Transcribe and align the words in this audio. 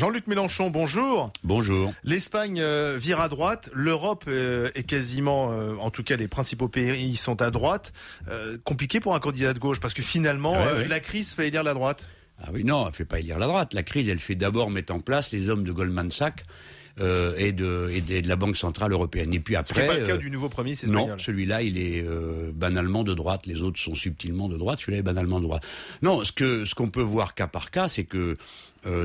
Jean-Luc 0.00 0.28
Mélenchon, 0.28 0.70
bonjour. 0.70 1.30
Bonjour. 1.44 1.92
L'Espagne 2.04 2.58
euh, 2.58 2.96
vire 2.98 3.20
à 3.20 3.28
droite, 3.28 3.68
l'Europe 3.74 4.24
euh, 4.28 4.70
est 4.74 4.84
quasiment, 4.84 5.52
euh, 5.52 5.74
en 5.78 5.90
tout 5.90 6.02
cas 6.02 6.16
les 6.16 6.26
principaux 6.26 6.68
pays 6.68 7.16
sont 7.16 7.42
à 7.42 7.50
droite. 7.50 7.92
compliqué 8.64 8.98
pour 8.98 9.14
un 9.14 9.20
candidat 9.20 9.52
de 9.52 9.58
gauche 9.58 9.78
parce 9.78 9.92
que 9.92 10.00
finalement 10.00 10.52
Ouais, 10.52 10.72
ouais. 10.72 10.88
la 10.88 11.00
crise 11.00 11.34
fait 11.34 11.48
élire 11.48 11.62
la 11.62 11.74
droite. 11.74 12.08
Ah 12.42 12.48
oui, 12.50 12.64
non, 12.64 12.86
elle 12.88 12.94
fait 12.94 13.04
pas 13.04 13.18
élire 13.18 13.38
la 13.38 13.46
droite. 13.46 13.74
La 13.74 13.82
crise, 13.82 14.08
elle 14.08 14.20
fait 14.20 14.36
d'abord 14.36 14.70
mettre 14.70 14.94
en 14.94 15.00
place 15.00 15.32
les 15.32 15.50
hommes 15.50 15.64
de 15.64 15.72
Goldman 15.72 16.10
Sachs 16.10 16.46
euh, 17.00 17.34
et, 17.38 17.52
de, 17.52 17.90
et 17.92 18.00
de, 18.00 18.20
de 18.20 18.28
la 18.28 18.36
Banque 18.36 18.56
Centrale 18.56 18.92
Européenne. 18.92 19.32
Et 19.34 19.40
puis 19.40 19.54
Ce 19.54 19.58
après... 19.60 19.86
pas 19.86 19.98
le 19.98 20.06
cas 20.06 20.14
euh, 20.14 20.18
du 20.18 20.30
nouveau 20.30 20.48
Premier 20.48 20.70
ministre 20.70 20.88
Non, 20.88 21.18
celui-là, 21.18 21.62
il 21.62 21.78
est 21.78 22.04
euh, 22.04 22.52
banalement 22.54 23.04
de 23.04 23.14
droite. 23.14 23.46
Les 23.46 23.62
autres 23.62 23.80
sont 23.80 23.94
subtilement 23.94 24.48
de 24.48 24.56
droite. 24.56 24.80
Celui-là 24.80 24.98
est 24.98 25.02
banalement 25.02 25.38
de 25.38 25.44
droite. 25.44 25.66
Non, 26.02 26.24
ce 26.24 26.32
que 26.32 26.64
ce 26.64 26.74
qu'on 26.74 26.90
peut 26.90 27.02
voir 27.02 27.34
cas 27.34 27.46
par 27.46 27.70
cas, 27.70 27.88
c'est 27.88 28.04
que 28.04 28.36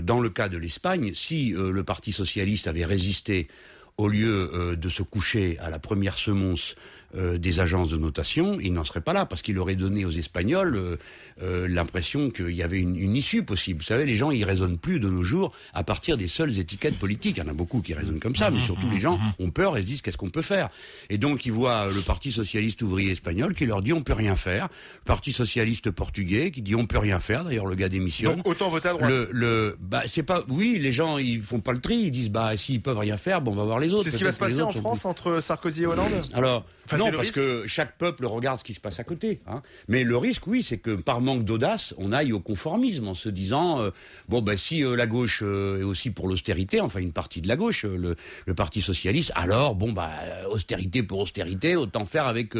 dans 0.04 0.22
le 0.22 0.30
cas 0.30 0.48
de 0.48 0.58
l'Espagne, 0.58 1.12
si 1.14 1.50
le 1.50 1.84
Parti 1.84 2.14
socialiste 2.14 2.68
avait 2.68 2.86
résisté 2.86 3.50
au 3.98 4.08
lieu 4.08 4.52
euh, 4.54 4.76
de 4.76 4.90
se 4.90 5.04
coucher 5.04 5.58
à 5.60 5.70
la 5.70 5.80
première 5.80 6.18
semonce 6.18 6.76
euh, 7.16 7.38
des 7.38 7.60
agences 7.60 7.90
de 7.90 7.98
notation, 7.98 8.60
il 8.60 8.74
n'en 8.74 8.84
serait 8.84 9.02
pas 9.02 9.14
là 9.14 9.26
parce 9.26 9.42
qu'il 9.42 9.58
aurait 9.60 9.76
donné 9.76 10.06
aux 10.06 10.12
Espagnols 10.12 10.76
euh, 10.76 10.98
euh, 11.42 11.68
l'impression 11.68 12.30
qu'il 12.30 12.52
y 12.52 12.64
avait 12.64 12.80
une, 12.80 12.96
une 12.96 13.16
issue 13.16 13.44
possible. 13.44 13.80
Vous 13.80 13.86
savez, 13.86 14.06
les 14.06 14.16
gens 14.16 14.32
ils 14.32 14.44
raisonnent 14.44 14.78
plus 14.78 15.00
de 15.00 15.10
nos 15.10 15.24
jours 15.24 15.54
à 15.74 15.84
partir 15.84 16.18
des 16.18 16.28
seules 16.28 16.58
étiquettes 16.58 16.98
politiques. 16.98 17.38
Il 17.38 17.44
y 17.44 17.46
en 17.46 17.50
a 17.50 17.54
beaucoup 17.54 17.82
qui 17.82 17.94
raisonnent 17.94 18.20
comme 18.20 18.36
ça, 18.36 18.52
mais 18.52 18.62
surtout 18.62 18.90
les 18.90 19.02
gens 19.02 19.20
ont 19.40 19.52
peur 19.52 19.78
et 19.78 19.82
se 19.82 19.86
disent 19.86 20.02
qu'est-ce 20.02 20.18
qu'on 20.18 20.30
peut 20.30 20.42
faire? 20.42 20.70
Et 21.10 21.18
donc 21.18 21.46
ils 21.46 21.52
voient 21.52 21.88
le 21.88 22.02
Parti 22.02 22.32
socialiste 22.32 22.82
ouvrier 22.82 23.12
espagnol 23.12 23.54
qui 23.54 23.66
leur 23.66 23.82
dit 23.82 23.94
on 23.94 24.04
peut 24.04 24.14
rien 24.14 24.36
faire. 24.36 24.70
Le 25.00 25.06
Parti 25.06 25.32
socialiste 25.32 25.92
portugais 25.92 26.52
qui 26.52 26.62
dit 26.62 26.76
on 26.76 26.86
peut 26.86 27.00
rien 27.00 27.20
faire. 27.20 27.44
D'ailleurs 27.44 27.66
le 27.66 27.76
gars 27.76 27.90
démissionne. 27.90 28.38
Donc 28.38 28.48
autant 28.48 28.70
voter 28.70 28.90
à 28.90 28.94
droite. 28.94 29.10
Le, 29.10 29.30
le, 29.32 29.78
bah, 29.80 30.02
c'est 30.06 30.24
pas, 30.24 30.44
oui, 30.50 30.78
les 30.80 30.92
gens, 30.92 31.18
ils 31.18 31.42
font 31.42 31.60
pas 31.60 31.74
le 31.74 31.80
tri, 31.80 31.96
ils 31.96 32.12
disent, 32.12 32.32
bah, 32.32 32.56
s'ils 32.58 32.82
peuvent 32.82 32.98
rien 32.98 33.18
faire, 33.18 33.42
bon, 33.42 33.52
on 33.52 33.56
va 33.56 33.64
voir 33.64 33.80
les 33.80 33.94
autres. 33.94 34.04
C'est 34.04 34.12
ce 34.12 34.18
qui 34.18 34.24
va 34.24 34.32
se 34.32 34.40
passer 34.40 34.62
en 34.62 34.72
France 34.72 35.06
entre 35.06 35.40
Sarkozy 35.42 35.84
et 35.84 35.86
Hollande 35.86 36.14
Alors, 36.34 36.66
Enfin, 36.86 36.98
non, 36.98 37.06
parce 37.12 37.20
risque. 37.30 37.36
que 37.36 37.68
chaque 37.68 37.98
peuple 37.98 38.26
regarde 38.26 38.60
ce 38.60 38.64
qui 38.64 38.74
se 38.74 38.80
passe 38.80 39.00
à 39.00 39.04
côté. 39.04 39.42
Hein. 39.48 39.62
Mais 39.88 40.04
le 40.04 40.18
risque, 40.18 40.46
oui, 40.48 40.64
c'est 40.64 40.78
que 40.78 40.92
par 40.96 41.22
manque 41.22 41.44
d'audace, 41.44 41.94
on 41.98 42.12
aille 42.12 42.32
au 42.34 42.40
conformisme 42.40 43.08
en 43.08 43.16
se 43.16 43.30
disant, 43.30 43.82
euh, 43.82 43.90
bon, 44.30 44.42
ben, 44.42 44.58
si 44.58 44.84
euh, 44.84 44.96
la 44.96 45.08
gauche 45.08 45.40
euh, 45.44 45.80
est 45.80 45.84
aussi 45.84 46.12
pour 46.12 46.28
l'austérité, 46.28 46.82
enfin 46.82 47.00
une 47.00 47.12
partie 47.12 47.42
de 47.42 47.48
la 47.48 47.56
gauche, 47.56 47.84
le, 47.86 48.16
le 48.46 48.54
Parti 48.54 48.82
socialiste, 48.82 49.32
alors, 49.36 49.76
bon, 49.76 49.92
bah, 49.92 50.12
austérité 50.50 51.04
pour 51.04 51.20
austérité, 51.20 51.76
autant 51.76 52.06
faire 52.06 52.26
avec 52.26 52.54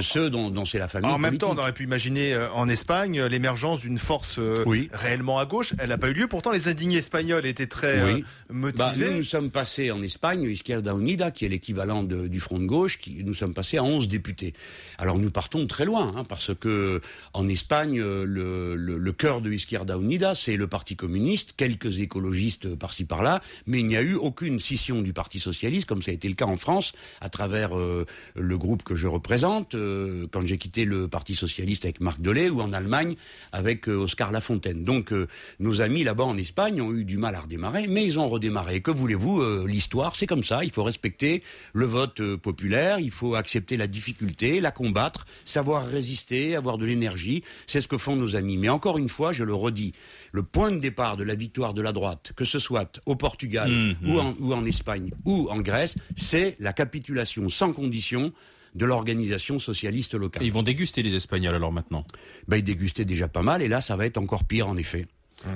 ceux 0.00 0.30
dont, 0.30 0.50
dont 0.50 0.64
c'est 0.64 0.78
la 0.78 0.88
famille. 0.88 1.10
En 1.10 1.18
même 1.18 1.38
temps, 1.38 1.52
on 1.54 1.58
aurait 1.58 1.72
pu 1.72 1.84
imaginer 1.84 2.36
en 2.54 2.68
Espagne 2.68 3.22
l'émergence 3.24 3.80
d'une 3.80 3.98
force 3.98 4.38
Oui. 4.66 4.88
réellement 4.92 5.38
à 5.38 5.46
gauche. 5.46 5.74
Elle 5.78 5.88
n'a 5.90 5.98
pas 5.98 6.08
eu 6.08 6.12
lieu. 6.12 6.28
Pourtant, 6.28 6.50
les 6.52 6.68
indignés 6.68 6.98
espagnols 6.98 7.46
étaient 7.46 7.66
très 7.66 8.02
Oui. 8.04 8.24
Bah, 8.48 8.54
motivés. 8.54 9.10
nous, 9.10 9.16
nous 9.18 9.22
sommes 9.22 9.50
passés 9.50 9.90
en 9.90 10.02
Espagne, 10.02 10.42
Izquierda 10.42 10.92
Unida, 10.92 11.30
qui 11.30 11.44
est 11.44 11.48
l'équivalent 11.48 12.02
du 12.04 12.40
Front 12.40 12.58
de 12.58 12.66
gauche, 12.66 12.98
qui, 12.98 13.22
nous 13.24 13.34
sommes 13.34 13.47
passés 13.54 13.78
à 13.78 13.84
11 13.84 14.08
députés. 14.08 14.52
Alors 14.98 15.18
nous 15.18 15.30
partons 15.30 15.66
très 15.66 15.84
loin, 15.84 16.14
hein, 16.16 16.24
parce 16.28 16.52
que 16.54 17.00
en 17.32 17.48
Espagne, 17.48 18.00
le, 18.00 19.12
cœur 19.12 19.40
de 19.40 19.50
Izquierda 19.50 19.96
Unida, 19.96 20.34
c'est 20.34 20.56
le 20.56 20.66
Parti 20.66 20.96
communiste, 20.96 21.54
quelques 21.56 22.00
écologistes 22.00 22.74
par-ci 22.74 23.04
par-là, 23.04 23.40
mais 23.66 23.80
il 23.80 23.86
n'y 23.86 23.96
a 23.96 24.02
eu 24.02 24.14
aucune 24.14 24.60
scission 24.60 25.02
du 25.02 25.12
Parti 25.12 25.40
socialiste, 25.40 25.86
comme 25.86 26.02
ça 26.02 26.10
a 26.10 26.14
été 26.14 26.28
le 26.28 26.34
cas 26.34 26.46
en 26.46 26.56
France, 26.56 26.92
à 27.20 27.28
travers 27.28 27.76
euh, 27.76 28.04
le 28.34 28.58
groupe 28.58 28.82
que 28.82 28.94
je 28.94 29.06
représente, 29.06 29.74
euh, 29.74 30.26
quand 30.30 30.46
j'ai 30.46 30.58
quitté 30.58 30.84
le 30.84 31.08
Parti 31.08 31.34
socialiste 31.34 31.84
avec 31.84 32.00
Marc 32.00 32.20
Delay, 32.20 32.50
ou 32.50 32.60
en 32.60 32.72
Allemagne 32.72 33.16
avec 33.52 33.88
euh, 33.88 33.96
Oscar 33.96 34.30
Lafontaine. 34.30 34.84
Donc 34.84 35.12
nos 35.58 35.80
amis 35.80 36.04
là-bas 36.04 36.24
en 36.24 36.36
Espagne 36.36 36.80
ont 36.80 36.92
eu 36.92 37.04
du 37.04 37.18
mal 37.18 37.34
à 37.34 37.40
redémarrer, 37.40 37.86
mais 37.88 38.04
ils 38.04 38.18
ont 38.18 38.28
redémarré. 38.28 38.80
Que 38.80 38.90
voulez-vous, 38.90 39.66
l'histoire, 39.66 40.16
c'est 40.16 40.26
comme 40.26 40.44
ça. 40.44 40.64
Il 40.64 40.70
faut 40.70 40.84
respecter 40.84 41.42
le 41.72 41.86
vote 41.86 42.36
populaire, 42.36 42.98
il 42.98 43.10
faut 43.10 43.34
accepter 43.38 43.76
la 43.76 43.86
difficulté, 43.86 44.60
la 44.60 44.70
combattre, 44.70 45.26
savoir 45.44 45.86
résister, 45.86 46.56
avoir 46.56 46.78
de 46.78 46.86
l'énergie. 46.86 47.42
C'est 47.66 47.80
ce 47.80 47.88
que 47.88 47.98
font 47.98 48.16
nos 48.16 48.36
amis. 48.36 48.56
Mais 48.56 48.68
encore 48.68 48.98
une 48.98 49.08
fois, 49.08 49.32
je 49.32 49.44
le 49.44 49.54
redis, 49.54 49.92
le 50.32 50.42
point 50.42 50.70
de 50.70 50.78
départ 50.78 51.16
de 51.16 51.24
la 51.24 51.34
victoire 51.34 51.74
de 51.74 51.82
la 51.82 51.92
droite, 51.92 52.32
que 52.36 52.44
ce 52.44 52.58
soit 52.58 53.00
au 53.06 53.16
Portugal 53.16 53.96
ou, 54.04 54.18
en, 54.18 54.34
ou 54.38 54.52
en 54.52 54.64
Espagne 54.64 55.10
ou 55.24 55.48
en 55.50 55.60
Grèce, 55.60 55.96
c'est 56.16 56.56
la 56.60 56.72
capitulation 56.72 57.48
sans 57.48 57.72
condition 57.72 58.32
de 58.74 58.84
l'organisation 58.84 59.58
socialiste 59.58 60.14
locale. 60.14 60.42
Et 60.42 60.46
ils 60.46 60.52
vont 60.52 60.62
déguster 60.62 61.02
les 61.02 61.14
Espagnols 61.14 61.54
alors 61.54 61.72
maintenant? 61.72 62.04
Ben, 62.46 62.58
ils 62.58 62.64
dégustaient 62.64 63.04
déjà 63.04 63.28
pas 63.28 63.42
mal, 63.42 63.62
et 63.62 63.68
là, 63.68 63.80
ça 63.80 63.96
va 63.96 64.06
être 64.06 64.18
encore 64.18 64.44
pire, 64.44 64.68
en 64.68 64.76
effet. 64.76 65.06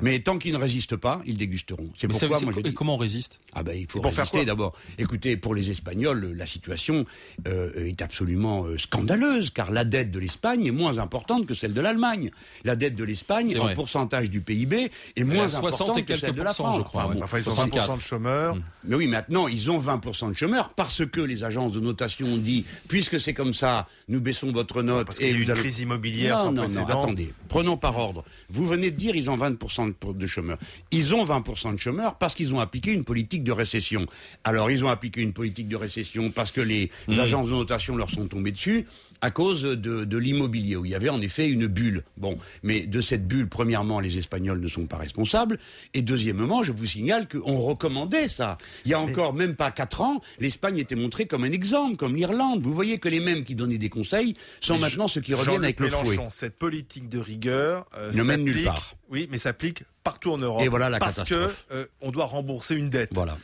Mais 0.01 0.21
tant 0.21 0.39
qu'ils 0.39 0.53
ne 0.53 0.59
résistent 0.59 0.97
pas, 0.97 1.23
ils 1.27 1.37
dégusteront. 1.37 1.91
C'est 1.99 2.07
pourquoi 2.07 2.41
moi 2.41 2.53
je 2.55 2.61
et 2.61 2.63
dis... 2.63 2.75
comment 2.75 2.95
on 2.95 2.99
résiste? 2.99 3.41
Ah 3.53 3.63
ben 3.63 3.77
il 3.77 3.91
faut 3.91 4.01
pour 4.01 4.13
faire 4.13 4.25
résister 4.25 4.45
d'abord. 4.45 4.75
Écoutez, 4.99 5.37
pour 5.37 5.55
les 5.55 5.71
Espagnols, 5.71 6.35
la 6.37 6.47
situation 6.47 7.05
euh, 7.49 7.73
est 7.87 8.01
absolument 8.01 8.65
euh, 8.65 8.79
scandaleuse, 8.79 9.51
car 9.51 9.73
la 9.73 9.85
dette 9.85 10.11
de 10.13 10.21
l'Espagne 10.21 10.65
est 10.67 10.71
moins 10.71 10.99
importante 10.99 11.47
que 11.47 11.55
celle 11.55 11.75
de 11.75 11.81
l'Allemagne. 11.81 12.31
La 12.65 12.77
dette 12.77 12.95
de 12.95 13.03
l'Espagne, 13.05 13.57
en 13.59 13.65
vrai. 13.65 13.75
pourcentage 13.75 14.31
du 14.31 14.41
PIB, 14.41 14.91
est 15.17 15.25
moins 15.25 15.47
à 15.47 15.49
60 15.49 15.65
importante 15.65 15.99
et 15.99 16.05
que 16.05 16.17
celle 16.17 16.35
de 16.35 16.43
la 16.43 16.53
France. 16.53 16.79
je 16.79 16.83
crois, 16.83 17.03
Enfin, 17.03 17.15
ouais. 17.15 17.19
bon. 17.19 17.25
Enfin, 17.25 17.39
ils 17.39 17.49
ont 17.49 17.55
64. 17.55 17.93
20% 17.93 17.97
de 17.97 18.01
chômeurs. 18.01 18.57
Mais 18.85 18.95
oui, 18.95 19.09
maintenant, 19.09 19.49
ils 19.49 19.71
ont 19.71 19.81
20% 19.81 20.29
de 20.31 20.35
chômeurs 20.37 20.71
parce 20.71 21.05
que 21.07 21.21
les 21.21 21.43
agences 21.45 21.73
de 21.73 21.81
notation 21.81 22.27
ont 22.29 22.37
dit, 22.37 22.65
puisque 22.89 23.19
c'est 23.19 23.35
comme 23.35 23.55
ça, 23.55 23.89
nous 24.09 24.21
baissons 24.21 24.53
votre 24.53 24.83
note. 24.83 25.07
Parce 25.07 25.19
qu'il 25.19 25.29
y 25.29 25.31
a 25.31 25.35
eu 25.35 25.43
une 25.43 25.55
crise 25.55 25.81
immobilière 25.81 26.39
non, 26.39 26.45
sans 26.45 26.53
non, 26.53 26.63
précédent. 26.63 26.87
Non, 26.89 27.03
attendez, 27.03 27.33
prenons 27.49 27.77
par 27.77 27.97
ordre. 27.99 28.25
Vous 28.51 28.67
venez 28.67 28.91
de 28.91 28.97
dire 28.97 29.17
ils 29.17 29.29
ont 29.31 29.37
20% 29.37 29.72
de, 29.79 30.13
de 30.13 30.27
chômeurs. 30.27 30.59
Ils 30.91 31.15
ont 31.15 31.25
20% 31.25 31.75
de 31.75 31.79
chômeurs 31.79 32.17
parce 32.19 32.35
qu'ils 32.35 32.55
ont 32.55 32.61
appliqué 32.61 32.93
une 32.93 33.05
politique 33.05 33.45
de 33.45 33.53
récession. 33.53 34.07
Alors, 34.45 34.71
ils 34.71 34.85
ont 34.85 34.89
appliqué 34.89 35.23
une 35.23 35.33
politique 35.33 35.69
de 35.69 35.77
récession 35.77 36.31
parce 36.31 36.51
que 36.51 36.61
les 36.61 36.91
Mmh. 37.09 37.19
agences 37.21 37.47
de 37.49 37.53
notation 37.53 37.97
leur 37.97 38.11
sont 38.11 38.27
tombées 38.27 38.53
dessus 38.53 38.87
à 39.23 39.31
cause 39.31 39.63
de, 39.63 40.05
de 40.05 40.19
l'immobilier, 40.19 40.77
où 40.77 40.85
il 40.85 40.91
y 40.91 40.95
avait 40.95 41.09
en 41.09 41.21
effet 41.23 41.49
une 41.49 41.69
bulle. 41.69 42.05
Bon, 42.17 42.37
mais 42.63 42.83
de 42.83 43.01
cette 43.01 43.27
bulle, 43.27 43.49
premièrement, 43.49 44.01
les 44.01 44.19
Espagnols 44.19 44.61
ne 44.61 44.69
sont 44.69 44.87
pas 44.87 44.99
responsables, 44.99 45.59
et 45.95 46.03
deuxièmement, 46.03 46.63
je 46.63 46.73
vous 46.73 46.87
signale 46.87 47.29
qu'on 47.29 47.57
recommandait 47.57 48.29
ça. 48.29 48.59
Il 48.85 48.91
y 48.91 48.95
a 48.95 49.01
encore 49.01 49.33
même 49.33 49.55
pas 49.55 49.71
quatre 49.71 50.01
ans, 50.01 50.21
l'Espagne 50.41 50.79
était 50.79 50.97
montrée 50.97 51.27
comme 51.27 51.45
un 51.45 51.53
exemple, 51.53 51.97
comme 51.97 52.17
l'Irlande. 52.17 52.63
Vous 52.63 52.75
voyez 52.75 52.99
que 52.99 53.09
les 53.09 53.21
mêmes 53.21 53.45
qui 53.45 53.55
donnaient 53.55 53.79
des 53.79 53.89
conseils 53.89 54.35
sont 54.61 54.75
Mais 54.75 54.81
maintenant 54.81 55.09
ceux 55.09 55.21
qui 55.21 55.35
reviennent 55.35 55.63
avec 55.65 55.79
le 55.81 55.89
fouet. 55.89 56.11
Mélenchon, 56.11 56.31
cette 56.31 56.57
politique 56.59 57.09
de 57.09 57.19
rigueur 57.19 57.87
euh, 57.97 58.13
Ne 58.13 58.25
mène 58.25 58.43
nulle 58.43 58.65
part. 58.65 58.97
Oui, 59.09 59.29
mais 59.31 59.39
s'applique 59.39 59.85
partout 60.03 60.33
en 60.33 60.39
Europe. 60.39 60.63
Et 60.63 60.69
voilà 60.69 60.91
la 60.91 60.99
parce 60.99 61.17
catastrophe. 61.17 61.67
que 61.69 61.75
euh, 61.75 61.85
on 62.01 62.11
doit 62.11 62.25
rembourser 62.27 62.75
une 62.75 62.91
dette. 62.91 63.11
Voilà. 63.13 63.39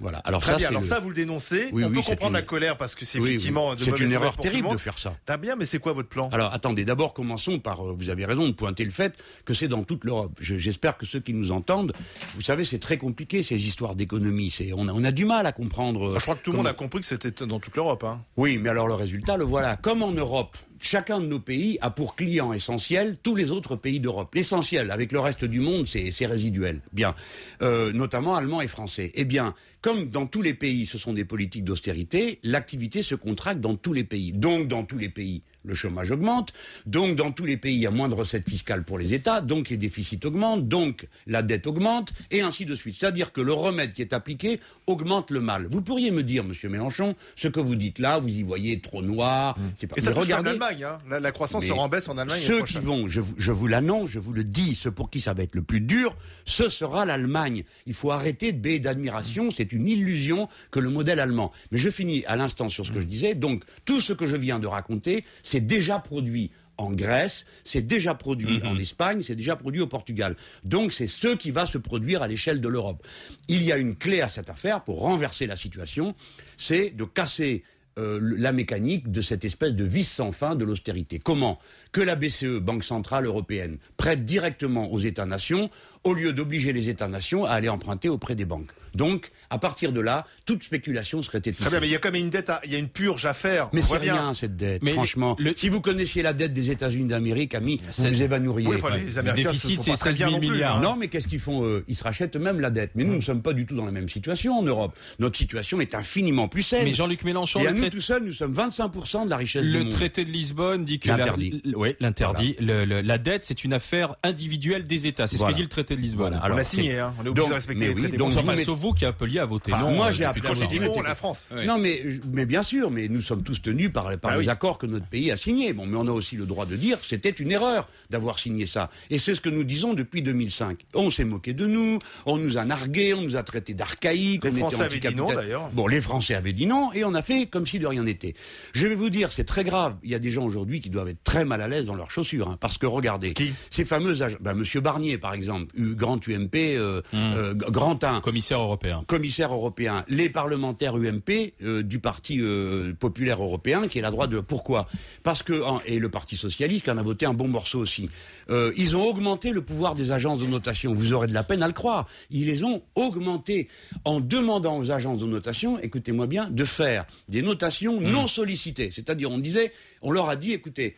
Voilà. 0.00 0.18
Alors 0.18 0.40
Très 0.40 0.52
ça, 0.52 0.56
bien. 0.58 0.66
c'est 0.66 0.70
Alors 0.70 0.82
le- 0.82 0.88
ça, 0.88 1.00
vous 1.00 1.08
le 1.08 1.14
dénoncez. 1.14 1.68
Oui, 1.72 1.84
on 1.84 1.88
oui, 1.88 1.96
peut 1.96 2.02
comprendre 2.02 2.28
une- 2.28 2.32
la 2.34 2.42
colère 2.42 2.76
parce 2.78 2.94
que 2.94 3.04
c'est 3.04 3.18
Oui, 3.18 3.30
effectivement 3.30 3.74
de 3.74 3.82
C'est 3.84 3.98
une 4.00 4.12
erreur 4.12 4.36
terrible 4.36 4.70
de 4.70 4.76
faire 4.76 4.98
ça. 4.98 5.14
Très 5.26 5.38
bien, 5.38 5.56
mais 5.56 5.64
c'est 5.64 5.78
quoi 5.78 5.92
votre 5.92 6.08
plan? 6.08 6.28
Alors 6.30 6.52
attendez, 6.52 6.84
d'abord 6.84 7.14
commençons 7.14 7.58
par, 7.58 7.80
euh, 7.86 7.94
vous 7.96 8.08
avez 8.10 8.24
raison 8.24 8.46
de 8.46 8.52
pointer 8.52 8.84
le 8.84 8.90
fait 8.90 9.16
que 9.44 9.54
c'est 9.54 9.68
dans 9.68 9.82
toute 9.82 10.04
l'Europe. 10.04 10.32
Je- 10.40 10.56
J'espère 10.58 10.96
que 10.96 11.06
ceux 11.06 11.20
qui 11.20 11.32
nous 11.34 11.50
entendent, 11.50 11.92
vous 12.34 12.42
savez, 12.42 12.64
c'est 12.64 12.78
très 12.78 12.98
compliqué 12.98 13.42
ces 13.42 13.56
histoires 13.66 13.94
d'économie. 13.94 14.50
C'est, 14.50 14.72
on 14.74 14.86
a, 14.88 14.92
on 14.92 15.04
a 15.04 15.10
du 15.12 15.24
mal 15.24 15.46
à 15.46 15.52
comprendre. 15.52 16.08
euh, 16.10 16.18
Je 16.18 16.22
crois 16.22 16.34
que 16.36 16.42
tout 16.42 16.50
le 16.52 16.58
monde 16.58 16.66
a 16.66 16.74
compris 16.74 17.00
que 17.00 17.06
c'était 17.06 17.44
dans 17.46 17.58
toute 17.60 17.74
l'Europe. 17.76 18.04
Hein. 18.04 18.20
Oui, 18.36 18.58
mais 18.58 18.68
alors 18.68 18.86
le 18.88 18.94
résultat, 18.94 19.36
le 19.36 19.44
voilà. 19.44 19.76
Comme 19.76 20.02
en 20.02 20.12
Europe, 20.12 20.56
chacun 20.80 21.20
de 21.20 21.26
nos 21.26 21.40
pays 21.40 21.78
a 21.80 21.90
pour 21.90 22.14
client 22.14 22.52
essentiel 22.52 23.16
tous 23.22 23.34
les 23.34 23.50
autres 23.50 23.76
pays 23.76 24.00
d'Europe. 24.00 24.34
L'essentiel, 24.34 24.90
avec 24.90 25.12
le 25.12 25.20
reste 25.20 25.44
du 25.44 25.60
monde, 25.60 25.86
c'est 25.86 26.26
résiduel. 26.26 26.80
Bien, 26.92 27.14
Euh, 27.60 27.92
notamment 27.92 28.36
allemand 28.36 28.60
et 28.60 28.68
français. 28.68 29.10
Eh 29.14 29.24
bien, 29.24 29.54
comme 29.80 30.10
dans 30.10 30.26
tous 30.26 30.42
les 30.42 30.54
pays, 30.54 30.86
ce 30.86 30.98
sont 30.98 31.12
des 31.12 31.24
politiques 31.24 31.64
d'austérité, 31.64 32.38
l'activité 32.42 33.02
se 33.02 33.14
contracte 33.14 33.60
dans 33.60 33.74
tous 33.76 33.92
les 33.92 34.04
pays. 34.04 34.32
Donc, 34.32 34.68
dans 34.68 34.84
tous 34.84 34.98
les 34.98 35.08
pays, 35.08 35.42
le 35.64 35.74
chômage 35.74 36.10
augmente. 36.10 36.52
Donc, 36.86 37.16
dans 37.16 37.30
tous 37.30 37.44
les 37.44 37.56
pays, 37.56 37.74
il 37.74 37.80
y 37.80 37.86
a 37.86 37.90
moins 37.90 38.08
de 38.08 38.14
recettes 38.14 38.48
fiscales 38.48 38.84
pour 38.84 38.98
les 38.98 39.14
États. 39.14 39.40
Donc, 39.40 39.68
les 39.68 39.76
déficits 39.76 40.20
augmentent. 40.24 40.68
Donc, 40.68 41.06
la 41.26 41.42
dette 41.42 41.66
augmente. 41.66 42.12
Et 42.30 42.40
ainsi 42.40 42.64
de 42.64 42.74
suite. 42.74 42.96
C'est-à-dire 42.98 43.32
que 43.32 43.40
le 43.40 43.52
remède 43.52 43.92
qui 43.92 44.02
est 44.02 44.12
appliqué 44.12 44.60
augmente 44.86 45.30
le 45.30 45.40
mal. 45.40 45.66
Vous 45.70 45.82
pourriez 45.82 46.10
me 46.10 46.22
dire, 46.22 46.44
Monsieur 46.44 46.68
Mélenchon, 46.68 47.14
ce 47.36 47.48
que 47.48 47.60
vous 47.60 47.74
dites 47.74 47.98
là, 47.98 48.18
vous 48.18 48.28
y 48.28 48.42
voyez 48.42 48.80
trop 48.80 49.02
noir. 49.02 49.56
C'est 49.76 49.86
pas... 49.86 49.96
Et 49.96 50.00
ça 50.00 50.12
regardez, 50.12 50.50
l'Allemagne. 50.50 50.84
Hein. 50.84 50.98
La, 51.08 51.20
la 51.20 51.32
croissance 51.32 51.64
sera 51.64 51.82
en 51.82 51.88
baisse 51.88 52.08
en 52.08 52.16
Allemagne. 52.16 52.40
ceux 52.40 52.62
qui 52.62 52.78
vont, 52.78 53.08
je 53.08 53.20
vous, 53.20 53.34
je 53.36 53.52
vous 53.52 53.66
l'annonce, 53.66 54.10
je 54.10 54.18
vous 54.18 54.32
le 54.32 54.44
dis, 54.44 54.74
ceux 54.74 54.90
pour 54.90 55.10
qui 55.10 55.20
ça 55.20 55.34
va 55.34 55.42
être 55.42 55.54
le 55.54 55.62
plus 55.62 55.80
dur, 55.80 56.16
ce 56.44 56.68
sera 56.68 57.04
l'Allemagne. 57.04 57.64
Il 57.86 57.94
faut 57.94 58.10
arrêter 58.10 58.52
de 58.52 58.58
baie 58.58 58.78
d'admiration, 58.78 59.50
c'est 59.50 59.72
une 59.72 59.88
illusion 59.88 60.48
que 60.70 60.80
le 60.80 60.88
modèle 60.88 61.20
allemand. 61.20 61.52
Mais 61.70 61.78
je 61.78 61.90
finis 61.90 62.24
à 62.26 62.36
l'instant 62.36 62.68
sur 62.68 62.86
ce 62.86 62.92
que 62.92 63.00
je 63.00 63.06
disais. 63.06 63.34
Donc, 63.34 63.64
tout 63.84 64.00
ce 64.00 64.12
que 64.12 64.26
je 64.26 64.36
viens 64.36 64.58
de 64.58 64.66
raconter, 64.66 65.24
c'est 65.48 65.62
déjà 65.62 65.98
produit 65.98 66.50
en 66.76 66.92
Grèce, 66.92 67.46
c'est 67.64 67.86
déjà 67.86 68.14
produit 68.14 68.62
en 68.64 68.78
Espagne, 68.78 69.22
c'est 69.22 69.34
déjà 69.34 69.56
produit 69.56 69.80
au 69.80 69.86
Portugal. 69.86 70.36
Donc 70.62 70.92
c'est 70.92 71.08
ce 71.08 71.34
qui 71.34 71.50
va 71.50 71.66
se 71.66 71.78
produire 71.78 72.22
à 72.22 72.28
l'échelle 72.28 72.60
de 72.60 72.68
l'Europe. 72.68 73.04
Il 73.48 73.64
y 73.64 73.72
a 73.72 73.78
une 73.78 73.96
clé 73.96 74.20
à 74.20 74.28
cette 74.28 74.50
affaire 74.50 74.84
pour 74.84 75.00
renverser 75.00 75.46
la 75.46 75.56
situation, 75.56 76.14
c'est 76.56 76.90
de 76.90 77.04
casser 77.04 77.64
euh, 77.98 78.20
la 78.22 78.52
mécanique 78.52 79.10
de 79.10 79.20
cette 79.22 79.44
espèce 79.44 79.74
de 79.74 79.84
vis 79.84 80.08
sans 80.08 80.30
fin 80.30 80.54
de 80.54 80.64
l'austérité. 80.64 81.18
Comment 81.18 81.58
Que 81.90 82.00
la 82.00 82.14
BCE, 82.14 82.60
Banque 82.60 82.84
Centrale 82.84 83.24
Européenne, 83.24 83.78
prête 83.96 84.24
directement 84.24 84.92
aux 84.92 85.00
États-nations 85.00 85.70
au 86.04 86.14
lieu 86.14 86.32
d'obliger 86.32 86.72
les 86.72 86.90
États-nations 86.90 87.44
à 87.44 87.52
aller 87.52 87.68
emprunter 87.68 88.08
auprès 88.08 88.36
des 88.36 88.44
banques. 88.44 88.70
Donc, 88.94 89.32
à 89.50 89.58
partir 89.58 89.92
de 89.92 90.00
là, 90.00 90.26
toute 90.44 90.62
spéculation 90.62 91.22
serait 91.22 91.38
étouffée. 91.38 91.60
Très 91.62 91.70
bien, 91.70 91.80
mais 91.80 91.88
il 91.88 91.92
y 91.92 91.94
a 91.94 91.98
quand 91.98 92.10
même 92.12 92.22
une 92.22 92.30
dette, 92.30 92.50
à- 92.50 92.60
il 92.64 92.72
y 92.72 92.74
a 92.74 92.78
une 92.78 92.88
purge 92.88 93.24
à 93.26 93.34
faire. 93.34 93.68
Mais 93.72 93.82
c'est 93.82 93.98
bien. 93.98 94.14
rien 94.14 94.34
cette 94.34 94.56
dette, 94.56 94.82
Mais 94.82 94.92
franchement. 94.92 95.36
le- 95.38 95.54
Si 95.56 95.68
vous 95.68 95.80
connaissiez 95.80 96.22
la 96.22 96.32
dette 96.32 96.52
des 96.52 96.70
États-Unis 96.70 97.06
d'Amérique, 97.06 97.54
ami, 97.54 97.80
vous 97.96 98.04
vous 98.08 98.22
évanouiriez. 98.22 98.68
Oui, 98.68 98.76
enfin, 98.76 98.94
les 98.96 99.18
Américains 99.18 99.50
déficit, 99.52 99.80
c'est 99.80 99.86
font 99.86 99.90
pas 99.92 99.96
très 99.98 100.10
16 100.10 100.16
bien 100.18 100.26
000 100.28 100.32
non 100.36 100.46
plus, 100.46 100.50
milliards. 100.54 100.76
hein. 100.76 100.80
Non, 100.82 100.96
mais 100.96 101.08
qu'est-ce 101.08 101.28
qu'ils 101.28 101.40
font 101.40 101.64
eux? 101.64 101.84
Ils 101.88 101.96
se 101.96 102.04
rachètent 102.04 102.36
eux-mêmes 102.36 102.60
la 102.60 102.70
dette. 102.70 102.90
Mais 102.94 103.04
nous, 103.04 103.12
nous 103.12 103.16
ne 103.18 103.22
sommes 103.22 103.42
pas 103.42 103.52
du 103.52 103.66
tout 103.66 103.74
dans 103.74 103.84
la 103.84 103.90
même 103.92 104.08
situation 104.08 104.58
en 104.58 104.62
Europe. 104.62 104.94
Notre 105.18 105.36
situation 105.38 105.80
est 105.80 105.94
infiniment 105.94 106.48
plus 106.48 106.62
saine. 106.62 106.84
Mais 106.84 106.92
Jean-Luc 106.94 107.24
Mélenchon, 107.24 107.60
Et 107.60 107.64
le 107.64 107.68
à 107.70 107.72
nous 107.72 107.88
tout 107.88 108.00
seuls, 108.00 108.24
nous 108.24 108.32
sommes 108.32 108.52
25% 108.52 109.24
de 109.24 109.30
la 109.30 109.36
richesse 109.36 109.62
du 109.62 109.70
Le 109.70 109.78
monde. 109.84 109.90
traité 109.92 110.24
de 110.24 110.30
Lisbonne 110.30 110.84
dit 110.84 110.98
que 110.98 111.08
la- 111.08 111.16
L'interdit. 111.16 111.62
l- 111.64 111.76
ouais, 111.76 111.96
l'interdit. 112.00 112.56
Le- 112.60 112.84
le- 112.84 113.00
la 113.00 113.18
dette, 113.18 113.44
c'est 113.44 113.64
une 113.64 113.72
affaire 113.72 114.14
individuelle 114.22 114.86
des 114.86 115.06
États. 115.06 115.26
C'est 115.26 115.36
ce 115.36 115.38
Voilà. 115.38 115.52
que 115.54 115.56
dit 115.56 115.62
le 115.62 115.68
traité 115.68 115.96
de 115.96 116.00
Lisbonne. 116.00 116.28
Voilà. 116.28 116.40
On 116.42 116.44
Alors, 116.46 116.58
a 116.58 116.64
signé, 116.64 116.98
hein. 116.98 117.14
on 117.18 117.24
est 117.24 117.28
obligé 117.28 117.42
Donc, 117.42 117.48
de 117.50 117.54
respecter 117.54 117.80
mais 117.80 117.88
les 117.88 117.94
oui, 117.94 118.00
traités. 118.02 118.16
donc 118.16 118.30
vous 118.30 118.42
mettez- 118.50 118.64
sauf 118.64 118.78
vous 118.78 118.92
qui 118.92 119.04
appeliez 119.04 119.37
à 119.38 119.44
voter 119.46 119.72
Enfin, 119.72 119.84
non. 119.84 119.94
moi, 119.94 120.06
euh, 120.06 120.12
j'ai 120.12 120.24
appelé- 120.24 120.46
Quand 120.46 120.54
j'ai 120.54 120.66
dit 120.66 120.80
non, 120.80 121.00
la 121.02 121.14
France. 121.14 121.46
Ouais. 121.50 121.64
Non, 121.66 121.78
mais, 121.78 122.02
mais 122.32 122.46
bien 122.46 122.62
sûr, 122.62 122.90
mais 122.90 123.08
nous 123.08 123.20
sommes 123.20 123.42
tous 123.42 123.60
tenus 123.62 123.90
par, 123.92 124.04
par 124.18 124.32
Ah 124.32 124.34
les 124.36 124.40
oui. 124.44 124.48
accords 124.48 124.78
que 124.78 124.86
notre 124.86 125.06
pays 125.06 125.30
a 125.30 125.36
signés. 125.36 125.72
Bon, 125.72 125.86
mais 125.86 125.96
on 125.96 126.06
a 126.06 126.10
aussi 126.12 126.36
le 126.36 126.46
droit 126.46 126.66
de 126.66 126.76
dire 126.76 127.00
que 127.00 127.06
c'était 127.06 127.30
une 127.30 127.50
erreur 127.52 127.88
d'avoir 128.10 128.38
signé 128.38 128.66
ça. 128.66 128.90
Et 129.10 129.18
c'est 129.18 129.34
ce 129.34 129.40
que 129.40 129.48
nous 129.48 129.64
disons 129.64 129.94
depuis 129.94 130.22
2005. 130.22 130.80
On 130.94 131.10
s'est 131.10 131.24
moqué 131.24 131.52
de 131.52 131.66
nous, 131.66 131.98
on 132.26 132.36
nous 132.38 132.56
a 132.58 132.64
nargués, 132.64 133.14
on 133.14 133.22
nous 133.22 133.36
a 133.36 133.42
traités 133.42 133.74
d'archaïques. 133.74 134.44
Les 134.44 134.50
on 134.50 134.52
était 134.52 134.60
Français 134.60 134.82
avaient 134.82 134.98
dit 135.00 135.14
non, 135.14 135.24
anticapital- 135.24 135.36
d'ailleurs. 135.36 135.68
Bon, 135.72 135.86
les 135.86 136.00
Français 136.00 136.34
avaient 136.34 136.52
dit 136.52 136.66
non, 136.66 136.92
et 136.92 137.04
on 137.04 137.14
a 137.14 137.22
fait 137.22 137.46
comme 137.46 137.66
si 137.66 137.78
de 137.78 137.86
rien 137.86 138.02
n'était. 138.04 138.34
Je 138.74 138.86
vais 138.86 138.94
vous 138.94 139.10
dire, 139.10 139.32
c'est 139.32 139.44
très 139.44 139.64
grave. 139.64 139.96
Il 140.02 140.10
y 140.10 140.14
a 140.14 140.18
des 140.18 140.30
gens 140.30 140.44
aujourd'hui 140.44 140.80
qui 140.80 140.90
doivent 140.90 141.08
être 141.08 141.22
très 141.24 141.44
mal 141.44 141.60
à 141.60 141.68
l'aise 141.68 141.86
dans 141.86 141.94
leurs 141.94 142.10
chaussures, 142.10 142.48
hein, 142.48 142.56
parce 142.60 142.78
que 142.78 142.86
regardez, 142.86 143.32
Qui? 143.34 143.52
ces 143.70 143.84
fameux 143.84 144.22
agents, 144.22 144.36
ben, 144.40 144.54
Monsieur 144.54 144.80
Barnier, 144.80 145.18
par 145.18 145.34
exemple, 145.34 145.66
grand 145.78 146.18
UMP, 146.26 146.54
euh, 146.76 147.02
euh, 147.14 147.54
grand 147.54 148.02
1, 148.02 148.20
Commissaire 148.20 148.60
européen. 148.60 149.04
commissaire 149.06 149.27
européen, 149.52 150.04
les 150.08 150.28
parlementaires 150.28 150.96
UMP 150.96 151.54
euh, 151.62 151.82
du 151.82 151.98
Parti 151.98 152.38
euh, 152.40 152.92
populaire 152.94 153.42
européen, 153.42 153.88
qui 153.88 153.98
est 153.98 154.02
la 154.02 154.10
droite 154.10 154.30
de... 154.30 154.40
Pourquoi? 154.40 154.88
Parce 155.22 155.42
que, 155.42 155.62
et 155.86 155.98
le 155.98 156.08
Parti 156.08 156.36
socialiste, 156.36 156.84
qui 156.84 156.90
en 156.90 156.98
a 156.98 157.02
voté 157.02 157.26
un 157.26 157.34
bon 157.34 157.48
morceau 157.48 157.78
aussi, 157.78 158.08
euh, 158.50 158.72
ils 158.76 158.96
ont 158.96 159.04
augmenté 159.04 159.52
le 159.52 159.62
pouvoir 159.62 159.94
des 159.94 160.10
agences 160.10 160.40
de 160.40 160.46
notation. 160.46 160.94
Vous 160.94 161.12
aurez 161.12 161.26
de 161.26 161.34
la 161.34 161.42
peine 161.42 161.62
à 161.62 161.66
le 161.66 161.72
croire. 161.72 162.06
Ils 162.30 162.46
les 162.46 162.64
ont 162.64 162.82
augmentés 162.94 163.68
en 164.04 164.20
demandant 164.20 164.78
aux 164.78 164.90
agences 164.90 165.18
de 165.18 165.26
notation, 165.26 165.78
écoutez-moi 165.78 166.26
bien, 166.26 166.48
de 166.50 166.64
faire 166.64 167.04
des 167.28 167.42
notations 167.42 168.00
non 168.00 168.26
sollicitées. 168.26 168.90
C'est-à-dire, 168.92 169.30
on 169.30 169.38
disait, 169.38 169.72
on 170.02 170.10
leur 170.10 170.28
a 170.28 170.36
dit, 170.36 170.52
écoutez, 170.52 170.96